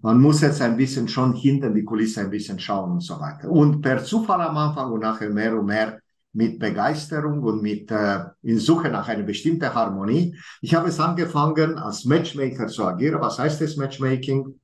Man 0.01 0.21
muss 0.21 0.41
jetzt 0.41 0.61
ein 0.61 0.77
bisschen 0.77 1.07
schon 1.07 1.35
hinter 1.35 1.71
die 1.71 1.85
Kulisse 1.85 2.23
ein 2.23 2.31
bisschen 2.31 2.59
schauen 2.59 2.93
und 2.93 3.01
so 3.01 3.19
weiter. 3.19 3.49
Und 3.49 3.81
per 3.81 4.03
Zufall 4.05 4.41
am 4.41 4.57
Anfang 4.57 4.93
und 4.93 5.01
nachher 5.01 5.31
mehr 5.31 5.59
und 5.59 5.67
mehr 5.67 6.02
mit 6.33 6.59
Begeisterung 6.59 7.43
und 7.43 7.63
mit 7.63 7.91
äh, 7.91 8.21
in 8.43 8.59
Suche 8.59 8.89
nach 8.89 9.09
einer 9.09 9.23
bestimmten 9.23 9.73
Harmonie. 9.73 10.37
Ich 10.61 10.75
habe 10.75 10.89
es 10.89 10.99
angefangen, 10.99 11.79
als 11.79 12.05
Matchmaker 12.05 12.67
zu 12.69 12.85
agieren. 12.85 13.21
Was 13.21 13.39
heißt 13.39 13.61
das 13.61 13.77
Matchmaking? 13.77 14.59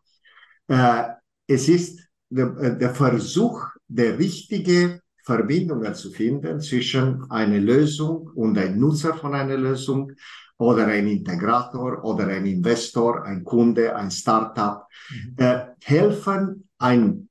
Äh, 0.68 1.04
es 1.46 1.68
ist 1.68 2.00
der, 2.30 2.56
äh, 2.58 2.78
der 2.78 2.94
Versuch, 2.94 3.66
der 3.86 4.18
richtige 4.18 5.00
Verbindungen 5.24 5.94
zu 5.94 6.10
finden 6.10 6.60
zwischen 6.60 7.30
einer 7.30 7.58
Lösung 7.58 8.30
und 8.34 8.56
ein 8.56 8.78
Nutzer 8.78 9.14
von 9.14 9.34
einer 9.34 9.58
Lösung 9.58 10.12
oder 10.56 10.86
ein 10.86 11.06
Integrator 11.06 12.02
oder 12.02 12.28
ein 12.28 12.46
Investor, 12.46 13.24
ein 13.24 13.44
Kunde, 13.44 13.94
ein 13.94 14.10
Startup, 14.10 14.86
mhm. 15.10 15.34
äh, 15.36 15.66
helfen, 15.84 16.68
ein 16.78 17.27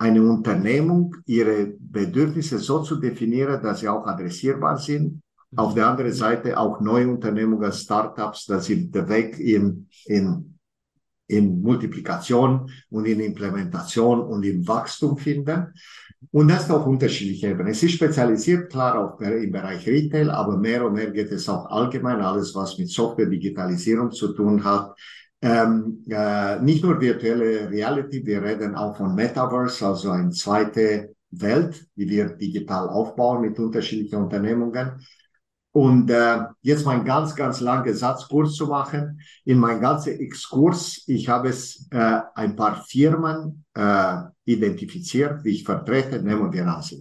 eine 0.00 0.22
Unternehmung 0.22 1.14
ihre 1.26 1.74
Bedürfnisse 1.78 2.58
so 2.58 2.82
zu 2.82 2.96
definieren, 2.96 3.62
dass 3.62 3.80
sie 3.80 3.88
auch 3.88 4.06
adressierbar 4.06 4.78
sind. 4.78 5.20
Auf 5.54 5.74
der 5.74 5.88
anderen 5.88 6.12
Seite 6.12 6.58
auch 6.58 6.80
neue 6.80 7.08
Unternehmungen, 7.08 7.70
Startups, 7.70 8.46
dass 8.46 8.64
sie 8.64 8.90
den 8.90 9.08
Weg 9.10 9.38
in, 9.38 9.88
in, 10.06 10.58
in 11.26 11.60
Multiplikation 11.60 12.70
und 12.88 13.04
in 13.04 13.20
Implementation 13.20 14.20
und 14.22 14.42
in 14.42 14.66
Wachstum 14.66 15.18
finden. 15.18 15.74
Und 16.30 16.48
das 16.48 16.70
auf 16.70 16.86
unterschiedliche 16.86 17.48
Ebenen. 17.48 17.72
Es 17.72 17.82
ist 17.82 17.92
spezialisiert, 17.92 18.70
klar, 18.70 18.98
auch 18.98 19.20
im 19.20 19.52
Bereich 19.52 19.86
Retail, 19.86 20.30
aber 20.30 20.56
mehr 20.56 20.86
und 20.86 20.94
mehr 20.94 21.10
geht 21.10 21.30
es 21.30 21.46
auch 21.48 21.66
allgemein 21.66 22.20
alles, 22.20 22.54
was 22.54 22.78
mit 22.78 22.88
Software, 22.88 23.26
Digitalisierung 23.26 24.12
zu 24.12 24.32
tun 24.32 24.64
hat, 24.64 24.94
ähm, 25.42 26.04
äh, 26.08 26.60
nicht 26.60 26.84
nur 26.84 27.00
virtuelle 27.00 27.70
Reality, 27.70 28.24
wir 28.24 28.42
reden 28.42 28.74
auch 28.74 28.96
von 28.96 29.14
Metaverse, 29.14 29.86
also 29.86 30.10
eine 30.10 30.30
zweite 30.30 31.14
Welt, 31.30 31.86
die 31.96 32.08
wir 32.08 32.28
digital 32.30 32.88
aufbauen 32.88 33.42
mit 33.42 33.58
unterschiedlichen 33.58 34.22
Unternehmungen. 34.22 35.04
Und 35.72 36.10
äh, 36.10 36.40
jetzt 36.62 36.84
mein 36.84 37.04
ganz, 37.04 37.36
ganz 37.36 37.60
langer 37.60 37.94
Satz 37.94 38.26
kurz 38.28 38.56
zu 38.56 38.66
machen. 38.66 39.20
In 39.44 39.58
meinem 39.58 39.80
ganzen 39.80 40.18
Exkurs, 40.18 41.04
ich 41.06 41.28
habe 41.28 41.48
es 41.48 41.86
äh, 41.92 42.20
ein 42.34 42.56
paar 42.56 42.84
Firmen 42.84 43.64
äh, 43.74 44.16
identifiziert, 44.44 45.44
die 45.44 45.50
ich 45.50 45.64
vertrete, 45.64 46.20
nehmen 46.22 46.52
wir 46.52 46.66
an, 46.66 46.82
sie 46.82 47.00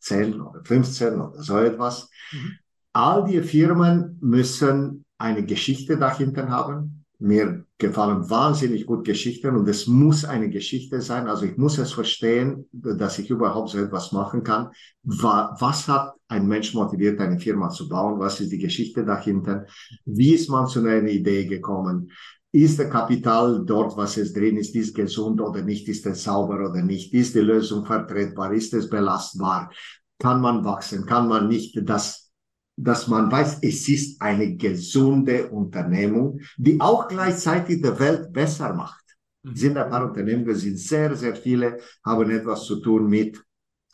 10 0.00 0.40
oder 0.40 0.64
15 0.64 1.20
oder 1.20 1.42
so 1.42 1.58
etwas. 1.58 2.10
Mhm. 2.32 2.52
All 2.92 3.24
die 3.24 3.40
Firmen 3.40 4.18
müssen 4.20 5.04
eine 5.16 5.44
Geschichte 5.44 5.96
dahinter 5.96 6.48
haben, 6.48 6.97
mir 7.20 7.64
gefallen 7.78 8.30
wahnsinnig 8.30 8.86
gut 8.86 9.04
Geschichten 9.04 9.56
und 9.56 9.68
es 9.68 9.86
muss 9.86 10.24
eine 10.24 10.50
Geschichte 10.50 11.00
sein. 11.00 11.26
Also 11.26 11.46
ich 11.46 11.56
muss 11.56 11.78
es 11.78 11.92
verstehen, 11.92 12.68
dass 12.72 13.18
ich 13.18 13.30
überhaupt 13.30 13.70
so 13.70 13.78
etwas 13.78 14.12
machen 14.12 14.44
kann. 14.44 14.70
Was 15.02 15.88
hat 15.88 16.14
ein 16.28 16.46
Mensch 16.46 16.74
motiviert, 16.74 17.20
eine 17.20 17.40
Firma 17.40 17.70
zu 17.70 17.88
bauen? 17.88 18.20
Was 18.20 18.40
ist 18.40 18.52
die 18.52 18.58
Geschichte 18.58 19.04
dahinter? 19.04 19.66
Wie 20.04 20.34
ist 20.34 20.48
man 20.48 20.68
zu 20.68 20.80
einer 20.80 21.08
Idee 21.08 21.46
gekommen? 21.46 22.12
Ist 22.50 22.78
der 22.78 22.88
Kapital 22.88 23.64
dort, 23.66 23.96
was 23.96 24.16
es 24.16 24.32
drin 24.32 24.56
ist, 24.56 24.74
ist 24.74 24.94
gesund 24.94 25.40
oder 25.40 25.62
nicht? 25.62 25.88
Ist 25.88 26.06
es 26.06 26.22
sauber 26.22 26.70
oder 26.70 26.82
nicht? 26.82 27.12
Ist 27.12 27.34
die 27.34 27.40
Lösung 27.40 27.84
vertretbar? 27.84 28.52
Ist 28.52 28.72
es 28.74 28.88
belastbar? 28.88 29.70
Kann 30.18 30.40
man 30.40 30.64
wachsen? 30.64 31.04
Kann 31.04 31.28
man 31.28 31.48
nicht? 31.48 31.78
Das 31.82 32.27
dass 32.80 33.08
man 33.08 33.30
weiß, 33.30 33.58
es 33.62 33.88
ist 33.88 34.22
eine 34.22 34.56
gesunde 34.56 35.48
Unternehmung, 35.48 36.40
die 36.56 36.80
auch 36.80 37.08
gleichzeitig 37.08 37.82
die 37.82 37.98
Welt 37.98 38.32
besser 38.32 38.72
macht. 38.72 39.04
Mhm. 39.42 39.56
Sind 39.56 39.76
ein 39.76 39.90
paar 39.90 40.06
Unternehmen, 40.06 40.54
sind 40.54 40.78
sehr, 40.78 41.14
sehr 41.16 41.34
viele, 41.34 41.78
haben 42.04 42.30
etwas 42.30 42.64
zu 42.64 42.76
tun 42.76 43.08
mit 43.08 43.42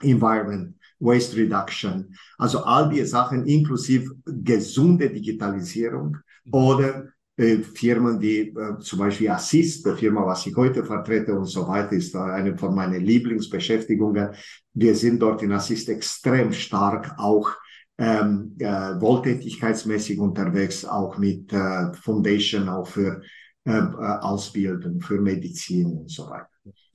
Environment, 0.02 0.76
Waste 1.00 1.36
Reduction, 1.36 2.14
also 2.36 2.62
all 2.64 2.90
die 2.90 3.04
Sachen 3.04 3.46
inklusive 3.46 4.14
gesunde 4.26 5.08
Digitalisierung 5.08 6.18
mhm. 6.44 6.52
oder 6.52 7.08
äh, 7.36 7.58
Firmen 7.58 8.20
wie 8.20 8.50
äh, 8.50 8.78
zum 8.80 8.98
Beispiel 8.98 9.30
Assist, 9.30 9.86
der 9.86 9.96
Firma, 9.96 10.26
was 10.26 10.46
ich 10.46 10.54
heute 10.54 10.84
vertrete 10.84 11.34
und 11.34 11.46
so 11.46 11.66
weiter, 11.66 11.92
ist 11.92 12.14
eine 12.14 12.56
von 12.58 12.74
meinen 12.74 13.00
Lieblingsbeschäftigungen. 13.00 14.28
Wir 14.74 14.94
sind 14.94 15.20
dort 15.20 15.42
in 15.42 15.52
Assist 15.52 15.88
extrem 15.88 16.52
stark 16.52 17.14
auch 17.16 17.50
ähm, 17.98 18.56
äh, 18.58 19.00
wohltätigkeitsmäßig 19.00 20.18
unterwegs, 20.18 20.84
auch 20.84 21.16
mit 21.18 21.52
äh, 21.52 21.92
Foundation, 21.94 22.68
auch 22.68 22.86
für 22.86 23.22
äh, 23.66 23.78
äh, 23.78 24.18
Ausbildung, 24.20 25.00
für 25.00 25.20
Medizin 25.20 25.86
und 25.86 26.10
so 26.10 26.28
weiter. 26.28 26.48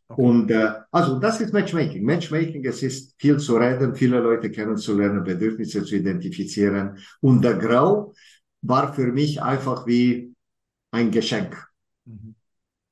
Okay. 0.07 0.21
Und 0.21 0.51
äh, 0.51 0.71
also 0.91 1.19
das 1.19 1.39
ist 1.39 1.53
Matchmaking. 1.53 2.03
Matchmaking, 2.03 2.65
es 2.65 2.83
ist 2.83 3.15
viel 3.17 3.38
zu 3.38 3.57
reden, 3.57 3.95
viele 3.95 4.19
Leute 4.19 4.51
kennenzulernen, 4.51 5.23
Bedürfnisse 5.23 5.83
zu 5.83 5.95
identifizieren. 5.95 6.97
Und 7.21 7.43
der 7.43 7.55
Grau 7.55 8.13
war 8.62 8.93
für 8.93 9.12
mich 9.12 9.41
einfach 9.41 9.85
wie 9.88 10.33
ein 10.91 11.12
Geschenk. 11.12 11.55
Mhm. 12.05 12.35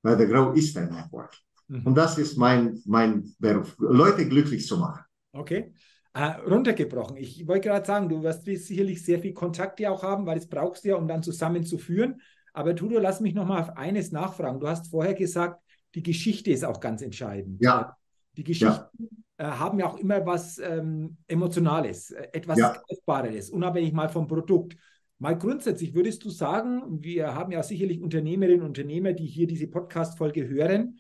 Weil 0.04 0.18
der 0.18 0.28
Grau 0.28 0.54
ist 0.54 0.78
ein 0.78 0.90
Network. 0.90 1.36
Mhm. 1.68 1.88
Und 1.88 1.96
das 1.96 2.18
ist 2.18 2.38
mein, 2.38 2.82
mein 2.86 3.34
Beruf, 3.40 3.76
Leute 3.80 4.28
glücklich 4.28 4.66
zu 4.66 4.78
machen. 4.78 5.04
Okay. 5.34 5.74
Äh, 6.18 6.50
runtergebrochen. 6.50 7.16
Ich 7.18 7.48
wollte 7.48 7.70
gerade 7.70 7.86
sagen, 7.86 8.10
du 8.10 8.24
wirst 8.24 8.44
sicherlich 8.46 9.06
sehr 9.06 9.20
viel 9.20 9.34
Kontakte 9.34 9.92
auch 9.92 10.02
haben, 10.02 10.26
weil 10.26 10.40
das 10.40 10.48
brauchst 10.48 10.84
du 10.84 10.90
ja, 10.90 10.96
um 10.96 11.08
dann 11.08 11.22
zusammenzuführen. 11.22 12.22
Aber 12.54 12.76
Tudo, 12.76 12.98
lass 12.98 13.20
mich 13.20 13.36
noch 13.36 13.46
mal 13.46 13.62
auf 13.62 13.78
eines 13.78 14.12
nachfragen. 14.12 14.60
Du 14.60 14.68
hast 14.68 14.88
vorher 14.88 15.14
gesagt, 15.14 15.62
die 15.94 16.02
Geschichte 16.02 16.50
ist 16.50 16.66
auch 16.66 16.80
ganz 16.80 17.04
entscheidend. 17.04 17.62
Ja. 17.62 17.96
Die 18.36 18.44
Geschichten 18.44 19.22
ja. 19.38 19.48
äh, 19.48 19.52
haben 19.60 19.78
ja 19.78 19.86
auch 19.86 20.00
immer 20.00 20.26
was 20.26 20.58
ähm, 20.58 21.18
Emotionales, 21.28 22.10
äh, 22.10 22.30
etwas 22.34 22.58
Ja. 22.58 22.74
Greifbares, 22.88 23.52
unabhängig 23.52 23.94
mal 23.94 24.10
vom 24.10 24.26
Produkt. 24.26 24.76
Mal 25.20 25.38
grundsätzlich 25.38 25.94
würdest 25.94 26.24
du 26.24 26.32
sagen, 26.32 27.04
wir 27.04 27.36
haben 27.36 27.52
ja 27.52 27.62
sicherlich 27.62 28.02
Unternehmerinnen 28.02 28.62
und 28.62 28.70
Unternehmer, 28.70 29.14
die 29.14 29.28
hier 29.28 29.46
diese 29.46 29.68
Podcast-Folge 29.68 30.48
hören, 30.48 31.00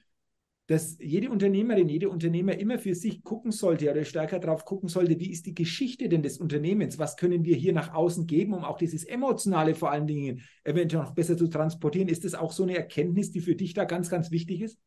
dass 0.67 0.97
jede 0.99 1.30
Unternehmerin, 1.30 1.88
jede 1.88 2.10
Unternehmer 2.10 2.58
immer 2.58 2.77
für 2.77 2.93
sich 2.93 3.23
gucken 3.23 3.51
sollte 3.51 3.89
oder 3.89 4.03
stärker 4.03 4.39
darauf 4.39 4.65
gucken 4.65 4.89
sollte, 4.89 5.17
wie 5.17 5.32
ist 5.32 5.45
die 5.45 5.53
Geschichte 5.53 6.10
denn 6.10 6.23
des 6.23 6.38
Unternehmens? 6.38 6.99
Was 6.99 7.15
können 7.15 7.45
wir 7.45 7.56
hier 7.56 7.71
nach 7.71 7.93
außen 7.93 8.27
geben, 8.27 8.53
um 8.53 8.65
auch 8.65 8.77
dieses 8.77 9.06
Emotionale 9.06 9.75
vor 9.75 9.91
allen 9.91 10.08
Dingen 10.08 10.41
eventuell 10.65 11.03
noch 11.03 11.15
besser 11.15 11.38
zu 11.38 11.47
transportieren? 11.47 12.10
Ist 12.10 12.25
das 12.25 12.36
auch 12.36 12.51
so 12.51 12.63
eine 12.63 12.77
Erkenntnis, 12.77 13.32
die 13.32 13.39
für 13.39 13.56
dich 13.56 13.73
da 13.73 13.86
ganz, 13.86 14.10
ganz 14.10 14.30
wichtig 14.30 14.62
ist? 14.62 14.77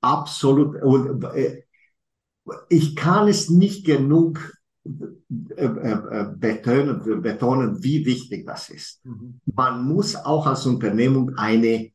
Absolut. 0.00 0.82
Und 0.82 1.22
äh, 1.24 1.62
ich 2.68 2.96
kann 2.96 3.28
es 3.28 3.48
nicht 3.48 3.86
genug 3.86 4.58
äh, 5.56 5.64
äh, 5.64 6.26
betonen, 6.36 7.22
betonen, 7.22 7.82
wie 7.82 8.06
wichtig 8.06 8.46
das 8.46 8.70
ist. 8.70 9.04
Mhm. 9.04 9.40
Man 9.44 9.84
muss 9.84 10.16
auch 10.16 10.46
als 10.46 10.66
Unternehmung 10.66 11.36
eine 11.36 11.92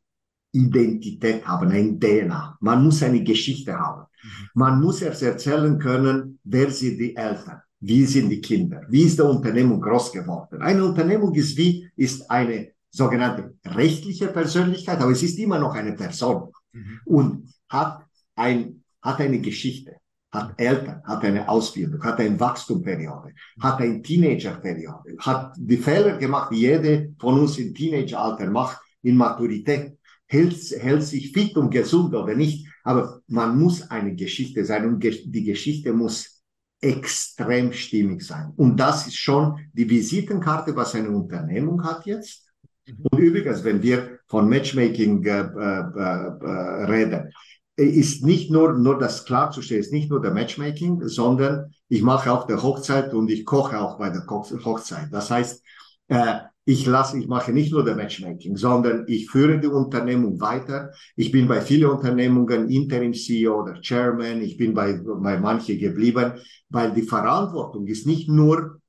Identität 0.54 1.46
haben, 1.46 1.70
ein 1.72 2.00
DNA. 2.00 2.58
Man 2.62 2.84
muss 2.86 3.04
eine 3.04 3.24
Geschichte 3.24 3.78
haben. 3.78 4.06
Man 4.54 4.80
muss 4.80 5.02
erst 5.02 5.24
erzählen 5.24 5.78
können, 5.80 6.40
wer 6.46 6.70
sind 6.72 6.98
die 6.98 7.16
Eltern, 7.16 7.62
wie 7.82 8.06
sind 8.06 8.30
die 8.30 8.40
Kinder, 8.40 8.82
wie 8.90 9.04
ist 9.04 9.18
die 9.20 9.24
Unternehmung 9.24 9.82
groß 9.82 10.14
geworden. 10.14 10.62
Eine 10.62 10.86
Unternehmung 10.86 11.34
ist 11.36 11.58
wie, 11.58 11.90
ist 11.98 12.30
eine 12.32 12.70
sogenannte 12.90 13.56
rechtliche 13.66 14.28
Persönlichkeit, 14.28 15.02
aber 15.02 15.12
es 15.12 15.24
ist 15.24 15.38
immer 15.40 15.60
noch 15.60 15.74
eine 15.76 15.94
Person 15.94 16.50
Mhm. 16.74 17.00
und 17.06 17.54
hat 17.70 18.04
ein, 18.36 18.84
hat 19.02 19.20
eine 19.20 19.40
Geschichte, 19.40 19.98
hat 20.32 20.54
Eltern, 20.58 21.04
hat 21.04 21.24
eine 21.24 21.48
Ausbildung, 21.48 22.02
hat 22.04 22.20
eine 22.20 22.40
Wachstumperiode, 22.40 23.34
hat 23.60 23.80
eine 23.80 24.02
Teenagerperiode, 24.02 25.16
hat 25.20 25.54
die 25.58 25.78
Fehler 25.78 26.18
gemacht, 26.18 26.50
die 26.52 26.62
jede 26.62 27.14
von 27.20 27.40
uns 27.40 27.58
im 27.60 27.74
Teenageralter 27.76 28.50
macht, 28.50 28.80
in 29.04 29.18
Maturität, 29.18 29.98
hält, 30.34 30.56
hält 30.80 31.04
sich 31.04 31.32
fit 31.32 31.56
und 31.56 31.70
gesund 31.70 32.14
oder 32.14 32.36
nicht, 32.36 32.68
aber 32.84 33.22
man 33.28 33.58
muss 33.58 33.90
eine 33.90 34.16
Geschichte 34.16 34.66
sein 34.66 34.86
und 34.88 35.02
die 35.02 35.44
Geschichte 35.44 35.94
muss 35.94 36.44
extrem 36.82 37.72
stimmig 37.72 38.24
sein. 38.24 38.52
Und 38.58 38.78
das 38.78 39.08
ist 39.08 39.18
schon 39.18 39.58
die 39.72 39.90
Visitenkarte, 39.90 40.76
was 40.76 40.96
eine 40.96 41.10
Unternehmung 41.10 41.84
hat 41.84 42.06
jetzt. 42.06 42.46
Und 42.86 43.18
übrigens, 43.18 43.64
wenn 43.64 43.82
wir 43.82 44.20
von 44.28 44.50
Matchmaking 44.50 45.24
äh, 45.24 45.40
äh, 45.40 45.84
äh, 46.02 46.84
reden, 46.86 47.32
ist 47.76 48.24
nicht 48.24 48.52
nur, 48.52 48.74
nur 48.74 49.00
das 49.00 49.26
klarzustellen, 49.26 49.82
ist 49.82 49.94
nicht 49.94 50.10
nur 50.10 50.22
der 50.22 50.34
Matchmaking, 50.34 51.08
sondern 51.08 51.74
ich 51.88 52.02
mache 52.02 52.32
auch 52.32 52.46
der 52.46 52.62
Hochzeit 52.62 53.14
und 53.14 53.32
ich 53.32 53.46
koche 53.46 53.80
auch 53.80 53.98
bei 53.98 54.10
der 54.10 54.28
Hochzeit. 54.28 55.08
Das 55.12 55.32
heißt, 55.32 55.64
äh, 56.10 56.40
ich 56.66 56.86
lasse, 56.86 57.20
ich 57.20 57.28
mache 57.28 57.52
nicht 57.52 57.72
nur 57.74 57.84
der 57.84 57.96
Matchmaking, 57.96 58.56
sondern 58.56 59.04
ich 59.08 59.30
führe 59.30 59.60
die 59.60 59.68
Unternehmung 59.68 60.40
weiter. 60.40 60.92
Ich 61.16 61.32
bin 61.32 61.48
bei 61.48 61.60
vielen 61.60 61.90
Unternehmungen 61.90 62.70
Interim-CEO 62.70 63.62
oder 63.62 63.82
Chairman. 63.82 64.42
Ich 64.42 64.56
bin 64.58 64.74
bei, 64.74 64.94
bei 64.94 65.38
manchen 65.38 65.78
geblieben, 65.78 66.34
weil 66.70 66.94
die 66.94 67.02
Verantwortung 67.02 67.86
ist 67.88 68.08
nicht 68.08 68.30
nur 68.30 68.80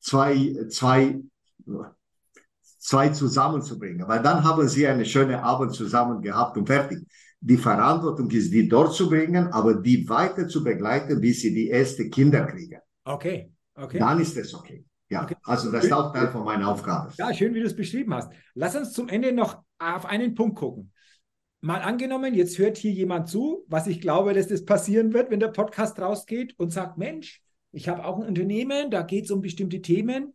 zwei, 0.00 0.54
zwei, 0.70 1.20
zwei 2.78 3.08
zusammenzubringen, 3.10 4.08
weil 4.08 4.22
dann 4.22 4.42
haben 4.42 4.66
sie 4.66 4.86
eine 4.86 5.04
schöne 5.04 5.42
Abend 5.42 5.74
zusammen 5.74 6.22
gehabt 6.22 6.56
und 6.56 6.66
fertig. 6.66 7.00
Die 7.40 7.58
Verantwortung 7.58 8.30
ist, 8.30 8.52
die 8.52 8.68
dort 8.68 8.94
zu 8.94 9.08
bringen, 9.08 9.48
aber 9.48 9.74
die 9.74 10.08
weiter 10.08 10.48
zu 10.48 10.64
begleiten, 10.64 11.20
bis 11.20 11.42
sie 11.42 11.54
die 11.54 11.70
ersten 11.70 12.10
Kinder 12.10 12.46
kriegen. 12.46 12.80
Okay, 13.04 13.52
okay. 13.74 13.98
Dann 13.98 14.18
ist 14.18 14.36
es 14.36 14.54
okay. 14.54 14.84
Ja, 15.10 15.22
Okay. 15.24 15.36
also 15.44 15.72
das 15.72 15.84
ist 15.84 15.92
auch 15.92 16.12
Teil 16.12 16.28
von 16.28 16.44
meiner 16.44 16.68
Aufgabe. 16.68 17.12
Ja, 17.16 17.32
schön, 17.32 17.54
wie 17.54 17.60
du 17.60 17.66
es 17.66 17.76
beschrieben 17.76 18.12
hast. 18.14 18.30
Lass 18.54 18.76
uns 18.76 18.92
zum 18.92 19.08
Ende 19.08 19.32
noch 19.32 19.62
auf 19.78 20.06
einen 20.06 20.34
Punkt 20.34 20.56
gucken. 20.58 20.92
Mal 21.60 21.80
angenommen, 21.82 22.34
jetzt 22.34 22.58
hört 22.58 22.76
hier 22.76 22.92
jemand 22.92 23.28
zu, 23.28 23.64
was 23.68 23.86
ich 23.88 24.00
glaube, 24.00 24.32
dass 24.32 24.46
das 24.46 24.64
passieren 24.64 25.12
wird, 25.12 25.30
wenn 25.30 25.40
der 25.40 25.48
Podcast 25.48 25.98
rausgeht 25.98 26.54
und 26.58 26.70
sagt, 26.70 26.98
Mensch, 26.98 27.42
ich 27.72 27.88
habe 27.88 28.04
auch 28.04 28.16
ein 28.18 28.26
Unternehmen, 28.26 28.90
da 28.90 29.02
geht 29.02 29.24
es 29.24 29.30
um 29.30 29.40
bestimmte 29.40 29.82
Themen. 29.82 30.34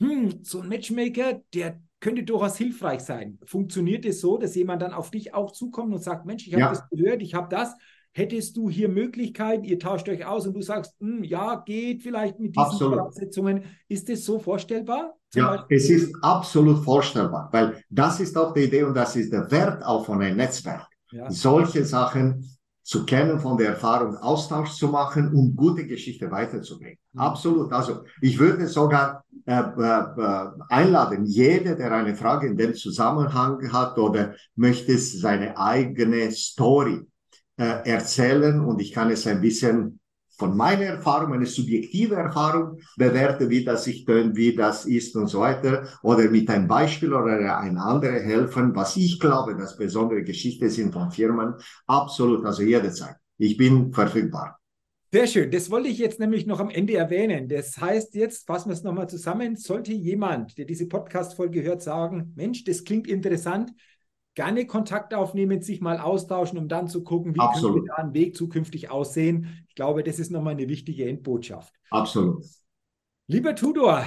Hm, 0.00 0.44
so 0.44 0.60
ein 0.60 0.68
Matchmaker, 0.68 1.40
der 1.52 1.80
könnte 1.98 2.22
durchaus 2.22 2.56
hilfreich 2.56 3.00
sein. 3.00 3.38
Funktioniert 3.44 4.04
es 4.06 4.20
so, 4.20 4.38
dass 4.38 4.54
jemand 4.54 4.80
dann 4.80 4.92
auf 4.94 5.10
dich 5.10 5.34
auch 5.34 5.50
zukommt 5.52 5.92
und 5.92 6.02
sagt, 6.02 6.24
Mensch, 6.24 6.46
ich 6.46 6.54
habe 6.54 6.62
Ja. 6.62 6.68
das 6.70 6.88
gehört, 6.88 7.20
ich 7.22 7.34
habe 7.34 7.48
das. 7.48 7.74
Hättest 8.12 8.56
du 8.56 8.68
hier 8.68 8.88
Möglichkeiten, 8.88 9.64
ihr 9.64 9.78
tauscht 9.78 10.08
euch 10.08 10.26
aus 10.26 10.46
und 10.46 10.54
du 10.54 10.62
sagst, 10.62 10.94
hm, 11.00 11.22
ja, 11.22 11.62
geht 11.64 12.02
vielleicht 12.02 12.40
mit 12.40 12.56
diesen 12.56 12.64
Absolut. 12.64 12.98
Voraussetzungen. 12.98 13.62
Ist 13.88 14.08
das 14.08 14.24
so 14.24 14.38
vorstellbar? 14.38 15.14
Zum 15.30 15.42
Ja, 15.42 15.64
es 15.68 15.88
ist 15.88 16.12
absolut 16.20 16.84
vorstellbar, 16.84 17.48
weil 17.52 17.84
das 17.88 18.18
ist 18.18 18.36
auch 18.36 18.52
die 18.52 18.64
Idee 18.64 18.82
und 18.82 18.94
das 18.94 19.14
ist 19.14 19.32
der 19.32 19.48
Wert 19.50 19.84
auch 19.84 20.04
von 20.04 20.20
einem 20.20 20.36
Netzwerk. 20.36 20.88
Ja. 21.12 21.30
Solche 21.30 21.84
Sachen 21.84 22.44
zu 22.82 23.04
kennen, 23.04 23.38
von 23.38 23.56
der 23.56 23.68
Erfahrung 23.68 24.16
Austausch 24.16 24.72
zu 24.72 24.88
machen 24.88 25.32
und 25.32 25.54
gute 25.54 25.86
Geschichte 25.86 26.28
weiterzubringen. 26.28 26.98
Mhm. 27.12 27.20
Absolut. 27.20 27.72
Also 27.72 28.02
ich 28.20 28.36
würde 28.40 28.66
sogar 28.66 29.24
äh, 29.46 29.60
äh, 29.60 30.46
einladen, 30.68 31.24
jeder, 31.26 31.76
der 31.76 31.92
eine 31.92 32.16
Frage 32.16 32.48
in 32.48 32.56
dem 32.56 32.74
Zusammenhang 32.74 33.72
hat 33.72 33.96
oder 33.98 34.34
möchte 34.56 34.98
seine 34.98 35.56
eigene 35.56 36.32
Story 36.32 37.06
äh, 37.60 37.90
erzählen 37.90 38.58
und 38.60 38.80
ich 38.80 38.90
kann 38.90 39.10
es 39.10 39.26
ein 39.26 39.42
bisschen 39.42 40.00
von 40.38 40.56
meiner 40.56 40.84
Erfahrung, 40.84 41.34
eine 41.34 41.44
subjektive 41.44 42.14
Erfahrung 42.14 42.78
bewerten, 42.96 43.50
wie 43.50 43.62
das 43.62 43.84
sich 43.84 44.06
tönt, 44.06 44.34
wie 44.34 44.56
das 44.56 44.86
ist 44.86 45.14
und 45.14 45.26
so 45.26 45.40
weiter, 45.40 45.86
oder 46.02 46.30
mit 46.30 46.48
einem 46.48 46.66
Beispiel 46.66 47.12
oder 47.12 47.58
ein 47.58 47.76
anderer 47.76 48.18
helfen, 48.18 48.74
was 48.74 48.96
ich 48.96 49.20
glaube, 49.20 49.54
dass 49.54 49.76
besondere 49.76 50.24
Geschichten 50.24 50.70
sind 50.70 50.94
von 50.94 51.10
Firmen. 51.10 51.56
Absolut, 51.86 52.46
also 52.46 52.62
jederzeit. 52.62 53.16
Ich 53.36 53.58
bin 53.58 53.92
verfügbar. 53.92 54.58
Sehr 55.12 55.26
schön. 55.26 55.50
Das 55.50 55.70
wollte 55.70 55.88
ich 55.88 55.98
jetzt 55.98 56.20
nämlich 56.20 56.46
noch 56.46 56.60
am 56.60 56.70
Ende 56.70 56.94
erwähnen. 56.94 57.46
Das 57.48 57.76
heißt, 57.76 58.14
jetzt 58.14 58.46
fassen 58.46 58.70
wir 58.70 58.74
es 58.74 58.84
nochmal 58.84 59.10
zusammen. 59.10 59.56
Sollte 59.56 59.92
jemand, 59.92 60.56
der 60.56 60.64
diese 60.64 60.86
Podcast-Folge 60.86 61.62
hört, 61.62 61.82
sagen, 61.82 62.32
Mensch, 62.36 62.64
das 62.64 62.84
klingt 62.84 63.08
interessant, 63.08 63.72
gerne 64.34 64.66
Kontakt 64.66 65.12
aufnehmen, 65.14 65.62
sich 65.62 65.80
mal 65.80 65.98
austauschen, 65.98 66.58
um 66.58 66.68
dann 66.68 66.88
zu 66.88 67.02
gucken, 67.04 67.34
wie 67.34 67.40
Absolut. 67.40 67.88
da 67.88 67.94
ein 67.94 68.14
Weg 68.14 68.36
zukünftig 68.36 68.90
aussehen. 68.90 69.64
Ich 69.68 69.74
glaube, 69.74 70.02
das 70.02 70.18
ist 70.18 70.30
nochmal 70.30 70.54
eine 70.54 70.68
wichtige 70.68 71.08
Endbotschaft. 71.08 71.74
Absolut. 71.90 72.44
Lieber 73.26 73.54
Tudor, 73.54 74.04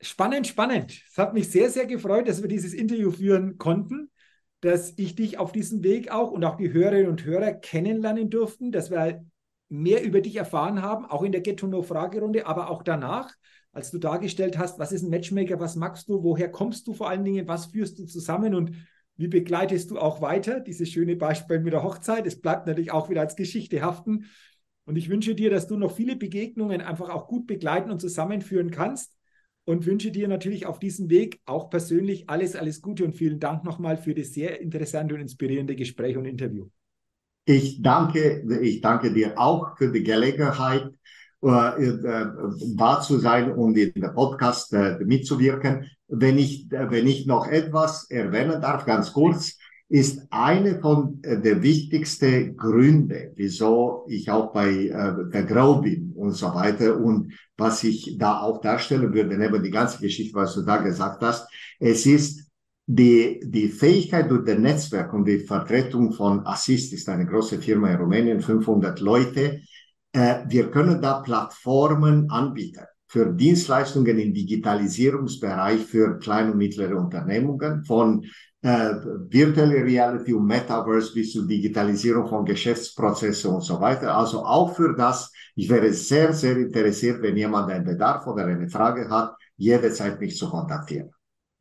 spannend, 0.00 0.46
spannend. 0.46 1.02
Es 1.10 1.18
hat 1.18 1.34
mich 1.34 1.50
sehr, 1.50 1.70
sehr 1.70 1.86
gefreut, 1.86 2.28
dass 2.28 2.42
wir 2.42 2.48
dieses 2.48 2.74
Interview 2.74 3.10
führen 3.10 3.58
konnten, 3.58 4.10
dass 4.60 4.94
ich 4.96 5.14
dich 5.14 5.38
auf 5.38 5.52
diesem 5.52 5.82
Weg 5.82 6.10
auch 6.10 6.30
und 6.30 6.44
auch 6.44 6.56
die 6.56 6.72
Hörerinnen 6.72 7.08
und 7.08 7.24
Hörer 7.24 7.52
kennenlernen 7.52 8.30
durften, 8.30 8.72
dass 8.72 8.90
wir 8.90 9.24
mehr 9.68 10.02
über 10.02 10.20
dich 10.20 10.36
erfahren 10.36 10.82
haben, 10.82 11.04
auch 11.04 11.22
in 11.22 11.32
der 11.32 11.42
Get 11.42 11.60
to 11.60 11.68
Know 11.68 11.82
Fragerunde, 11.82 12.46
aber 12.46 12.70
auch 12.70 12.82
danach, 12.82 13.34
als 13.72 13.90
du 13.90 13.98
dargestellt 13.98 14.58
hast, 14.58 14.78
was 14.78 14.92
ist 14.92 15.02
ein 15.02 15.10
Matchmaker, 15.10 15.60
was 15.60 15.76
magst 15.76 16.08
du, 16.08 16.22
woher 16.22 16.50
kommst 16.50 16.86
du 16.86 16.94
vor 16.94 17.08
allen 17.08 17.24
Dingen, 17.24 17.46
was 17.46 17.66
führst 17.66 17.98
du 17.98 18.06
zusammen 18.06 18.54
und 18.54 18.74
wie 19.18 19.28
begleitest 19.28 19.90
du 19.90 19.98
auch 19.98 20.22
weiter? 20.22 20.60
Dieses 20.60 20.88
schöne 20.88 21.16
Beispiel 21.16 21.58
mit 21.58 21.72
der 21.72 21.82
Hochzeit, 21.82 22.26
es 22.26 22.40
bleibt 22.40 22.66
natürlich 22.66 22.92
auch 22.92 23.10
wieder 23.10 23.20
als 23.20 23.36
Geschichte 23.36 23.82
haften. 23.82 24.26
Und 24.84 24.96
ich 24.96 25.10
wünsche 25.10 25.34
dir, 25.34 25.50
dass 25.50 25.66
du 25.66 25.76
noch 25.76 25.94
viele 25.94 26.16
Begegnungen 26.16 26.80
einfach 26.80 27.10
auch 27.10 27.26
gut 27.26 27.46
begleiten 27.46 27.90
und 27.90 28.00
zusammenführen 28.00 28.70
kannst. 28.70 29.12
Und 29.64 29.84
wünsche 29.84 30.10
dir 30.10 30.28
natürlich 30.28 30.64
auf 30.64 30.78
diesem 30.78 31.10
Weg 31.10 31.40
auch 31.44 31.68
persönlich 31.68 32.30
alles, 32.30 32.56
alles 32.56 32.80
Gute 32.80 33.04
und 33.04 33.14
vielen 33.14 33.38
Dank 33.38 33.64
nochmal 33.64 33.98
für 33.98 34.14
das 34.14 34.32
sehr 34.32 34.62
interessante 34.62 35.14
und 35.14 35.20
inspirierende 35.20 35.76
Gespräch 35.76 36.16
und 36.16 36.24
Interview. 36.24 36.68
Ich 37.44 37.82
danke, 37.82 38.44
ich 38.62 38.80
danke 38.80 39.12
dir 39.12 39.38
auch 39.38 39.76
für 39.76 39.92
die 39.92 40.04
Gelegenheit, 40.04 40.90
da 41.40 43.00
zu 43.00 43.18
sein 43.18 43.52
und 43.52 43.76
in 43.76 44.00
der 44.00 44.08
Podcast 44.08 44.72
äh, 44.72 44.98
mitzuwirken. 45.04 45.86
Wenn 46.08 46.38
ich, 46.38 46.70
äh, 46.72 46.90
wenn 46.90 47.06
ich 47.06 47.26
noch 47.26 47.46
etwas 47.46 48.10
erwähnen 48.10 48.60
darf, 48.60 48.84
ganz 48.86 49.12
kurz, 49.12 49.56
ist 49.88 50.26
eine 50.30 50.80
von 50.80 51.20
äh, 51.22 51.40
der 51.40 51.62
wichtigsten 51.62 52.56
Gründe, 52.56 53.32
wieso 53.36 54.04
ich 54.08 54.30
auch 54.30 54.52
bei 54.52 54.68
äh, 54.68 55.30
der 55.32 55.44
Grow 55.44 55.80
bin 55.80 56.12
und 56.14 56.32
so 56.32 56.54
weiter 56.54 56.98
und 56.98 57.32
was 57.56 57.84
ich 57.84 58.16
da 58.18 58.40
auch 58.40 58.60
darstellen 58.60 59.14
würde, 59.14 59.38
neben 59.38 59.62
die 59.62 59.70
ganze 59.70 60.00
Geschichte, 60.00 60.34
was 60.34 60.54
du 60.54 60.62
da 60.62 60.78
gesagt 60.78 61.22
hast, 61.22 61.48
es 61.78 62.04
ist 62.04 62.48
die, 62.86 63.40
die 63.44 63.68
Fähigkeit 63.68 64.30
durch 64.30 64.44
das 64.44 64.58
Netzwerk 64.58 65.12
und 65.12 65.26
die 65.26 65.40
Vertretung 65.40 66.12
von 66.12 66.46
Assist 66.46 66.92
ist 66.92 67.08
eine 67.08 67.26
große 67.26 67.58
Firma 67.58 67.90
in 67.90 67.98
Rumänien, 67.98 68.40
500 68.40 69.00
Leute, 69.00 69.60
Äh, 70.12 70.44
wir 70.48 70.70
können 70.70 71.00
da 71.02 71.20
Plattformen 71.20 72.30
anbieten 72.30 72.84
für 73.06 73.32
Dienstleistungen 73.32 74.18
im 74.18 74.34
Digitalisierungsbereich 74.34 75.84
für 75.86 76.18
kleine 76.18 76.52
und 76.52 76.58
mittlere 76.58 76.96
Unternehmungen, 76.96 77.84
von 77.84 78.24
äh, 78.60 78.90
Virtual 79.30 79.68
Reality 79.70 80.34
und 80.34 80.46
Metaverse 80.46 81.14
bis 81.14 81.32
zur 81.32 81.46
Digitalisierung 81.46 82.28
von 82.28 82.44
Geschäftsprozessen 82.44 83.50
und 83.54 83.62
so 83.62 83.80
weiter. 83.80 84.14
Also 84.14 84.44
auch 84.44 84.74
für 84.76 84.94
das, 84.94 85.32
ich 85.54 85.70
wäre 85.70 85.92
sehr, 85.92 86.32
sehr 86.34 86.56
interessiert, 86.56 87.22
wenn 87.22 87.36
jemand 87.36 87.70
einen 87.70 87.84
Bedarf 87.84 88.26
oder 88.26 88.44
eine 88.46 88.68
Frage 88.68 89.08
hat, 89.08 89.34
jederzeit 89.56 90.20
mich 90.20 90.36
zu 90.36 90.48
kontaktieren. 90.50 91.10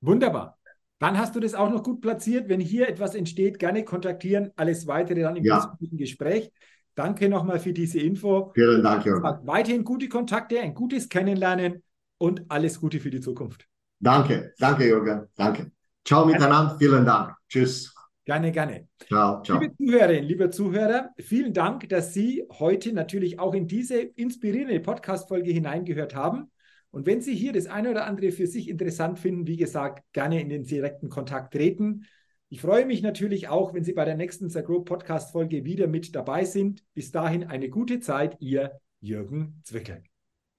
Wunderbar. 0.02 0.58
Dann 1.00 1.18
hast 1.18 1.36
du 1.36 1.40
das 1.40 1.54
auch 1.54 1.70
noch 1.70 1.84
gut 1.84 2.02
platziert. 2.02 2.50
Wenn 2.50 2.60
hier 2.60 2.90
etwas 2.90 3.14
entsteht, 3.16 3.60
gerne 3.60 3.86
kontaktieren. 3.86 4.52
Alles 4.56 4.88
weitere 4.88 5.22
dann 5.22 5.36
im 5.36 5.44
Ja. 5.44 5.78
Gespräch. 5.92 6.52
Danke 6.98 7.30
nochmal 7.30 7.60
für 7.60 7.74
diese 7.74 8.00
Info. 8.00 8.52
Vielen 8.56 8.82
Dank, 8.82 9.06
Jürgen. 9.06 9.24
Weiterhin 9.46 9.84
gute 9.84 10.10
Kontakte, 10.10 10.60
ein 10.60 10.74
gutes 10.74 11.08
Kennenlernen 11.08 11.84
und 12.18 12.50
alles 12.50 12.82
Gute 12.82 13.00
für 13.00 13.12
die 13.12 13.20
Zukunft. 13.20 13.68
Danke, 14.00 14.56
danke, 14.58 14.88
Jürgen. 14.88 15.28
Danke. 15.36 15.72
Ciao 16.04 16.26
miteinander. 16.26 16.76
Vielen 16.80 17.06
Dank. 17.06 17.36
Tschüss. 17.48 17.94
Gerne, 18.26 18.52
gerne. 18.52 18.88
Ciao, 19.08 19.44
ciao. 19.44 19.60
Liebe 19.60 19.76
Zuhörerinnen, 19.78 20.24
liebe 20.24 20.50
Zuhörer, 20.50 21.12
vielen 21.20 21.54
Dank, 21.54 21.88
dass 21.88 22.16
Sie 22.16 22.48
heute 22.58 22.94
natürlich 22.94 23.40
auch 23.40 23.54
in 23.54 23.68
diese 23.68 24.00
inspirierende 24.00 24.80
Podcast-Folge 24.80 25.52
hineingehört 25.52 26.16
haben. 26.16 26.50
Und 26.90 27.06
wenn 27.06 27.22
Sie 27.22 27.36
hier 27.36 27.54
das 27.54 27.68
eine 27.68 27.92
oder 27.92 28.08
andere 28.08 28.32
für 28.32 28.48
sich 28.48 28.68
interessant 28.68 29.20
finden, 29.20 29.46
wie 29.46 29.58
gesagt, 29.58 30.04
gerne 30.14 30.42
in 30.42 30.50
den 30.50 30.64
direkten 30.64 31.10
Kontakt 31.10 31.54
treten. 31.54 32.08
Ich 32.50 32.62
freue 32.62 32.86
mich 32.86 33.02
natürlich 33.02 33.50
auch, 33.50 33.74
wenn 33.74 33.84
Sie 33.84 33.92
bei 33.92 34.06
der 34.06 34.16
nächsten 34.16 34.50
Sagro 34.50 34.82
Podcast 34.82 35.34
Folge 35.34 35.66
wieder 35.66 35.88
mit 35.88 36.16
dabei 36.16 36.46
sind. 36.46 36.82
Bis 36.94 37.12
dahin 37.12 37.44
eine 37.44 37.70
gute 37.70 38.00
Zeit, 38.00 38.38
Ihr 38.40 38.80
Jürgen 39.02 39.60
Zwickel. 39.64 40.07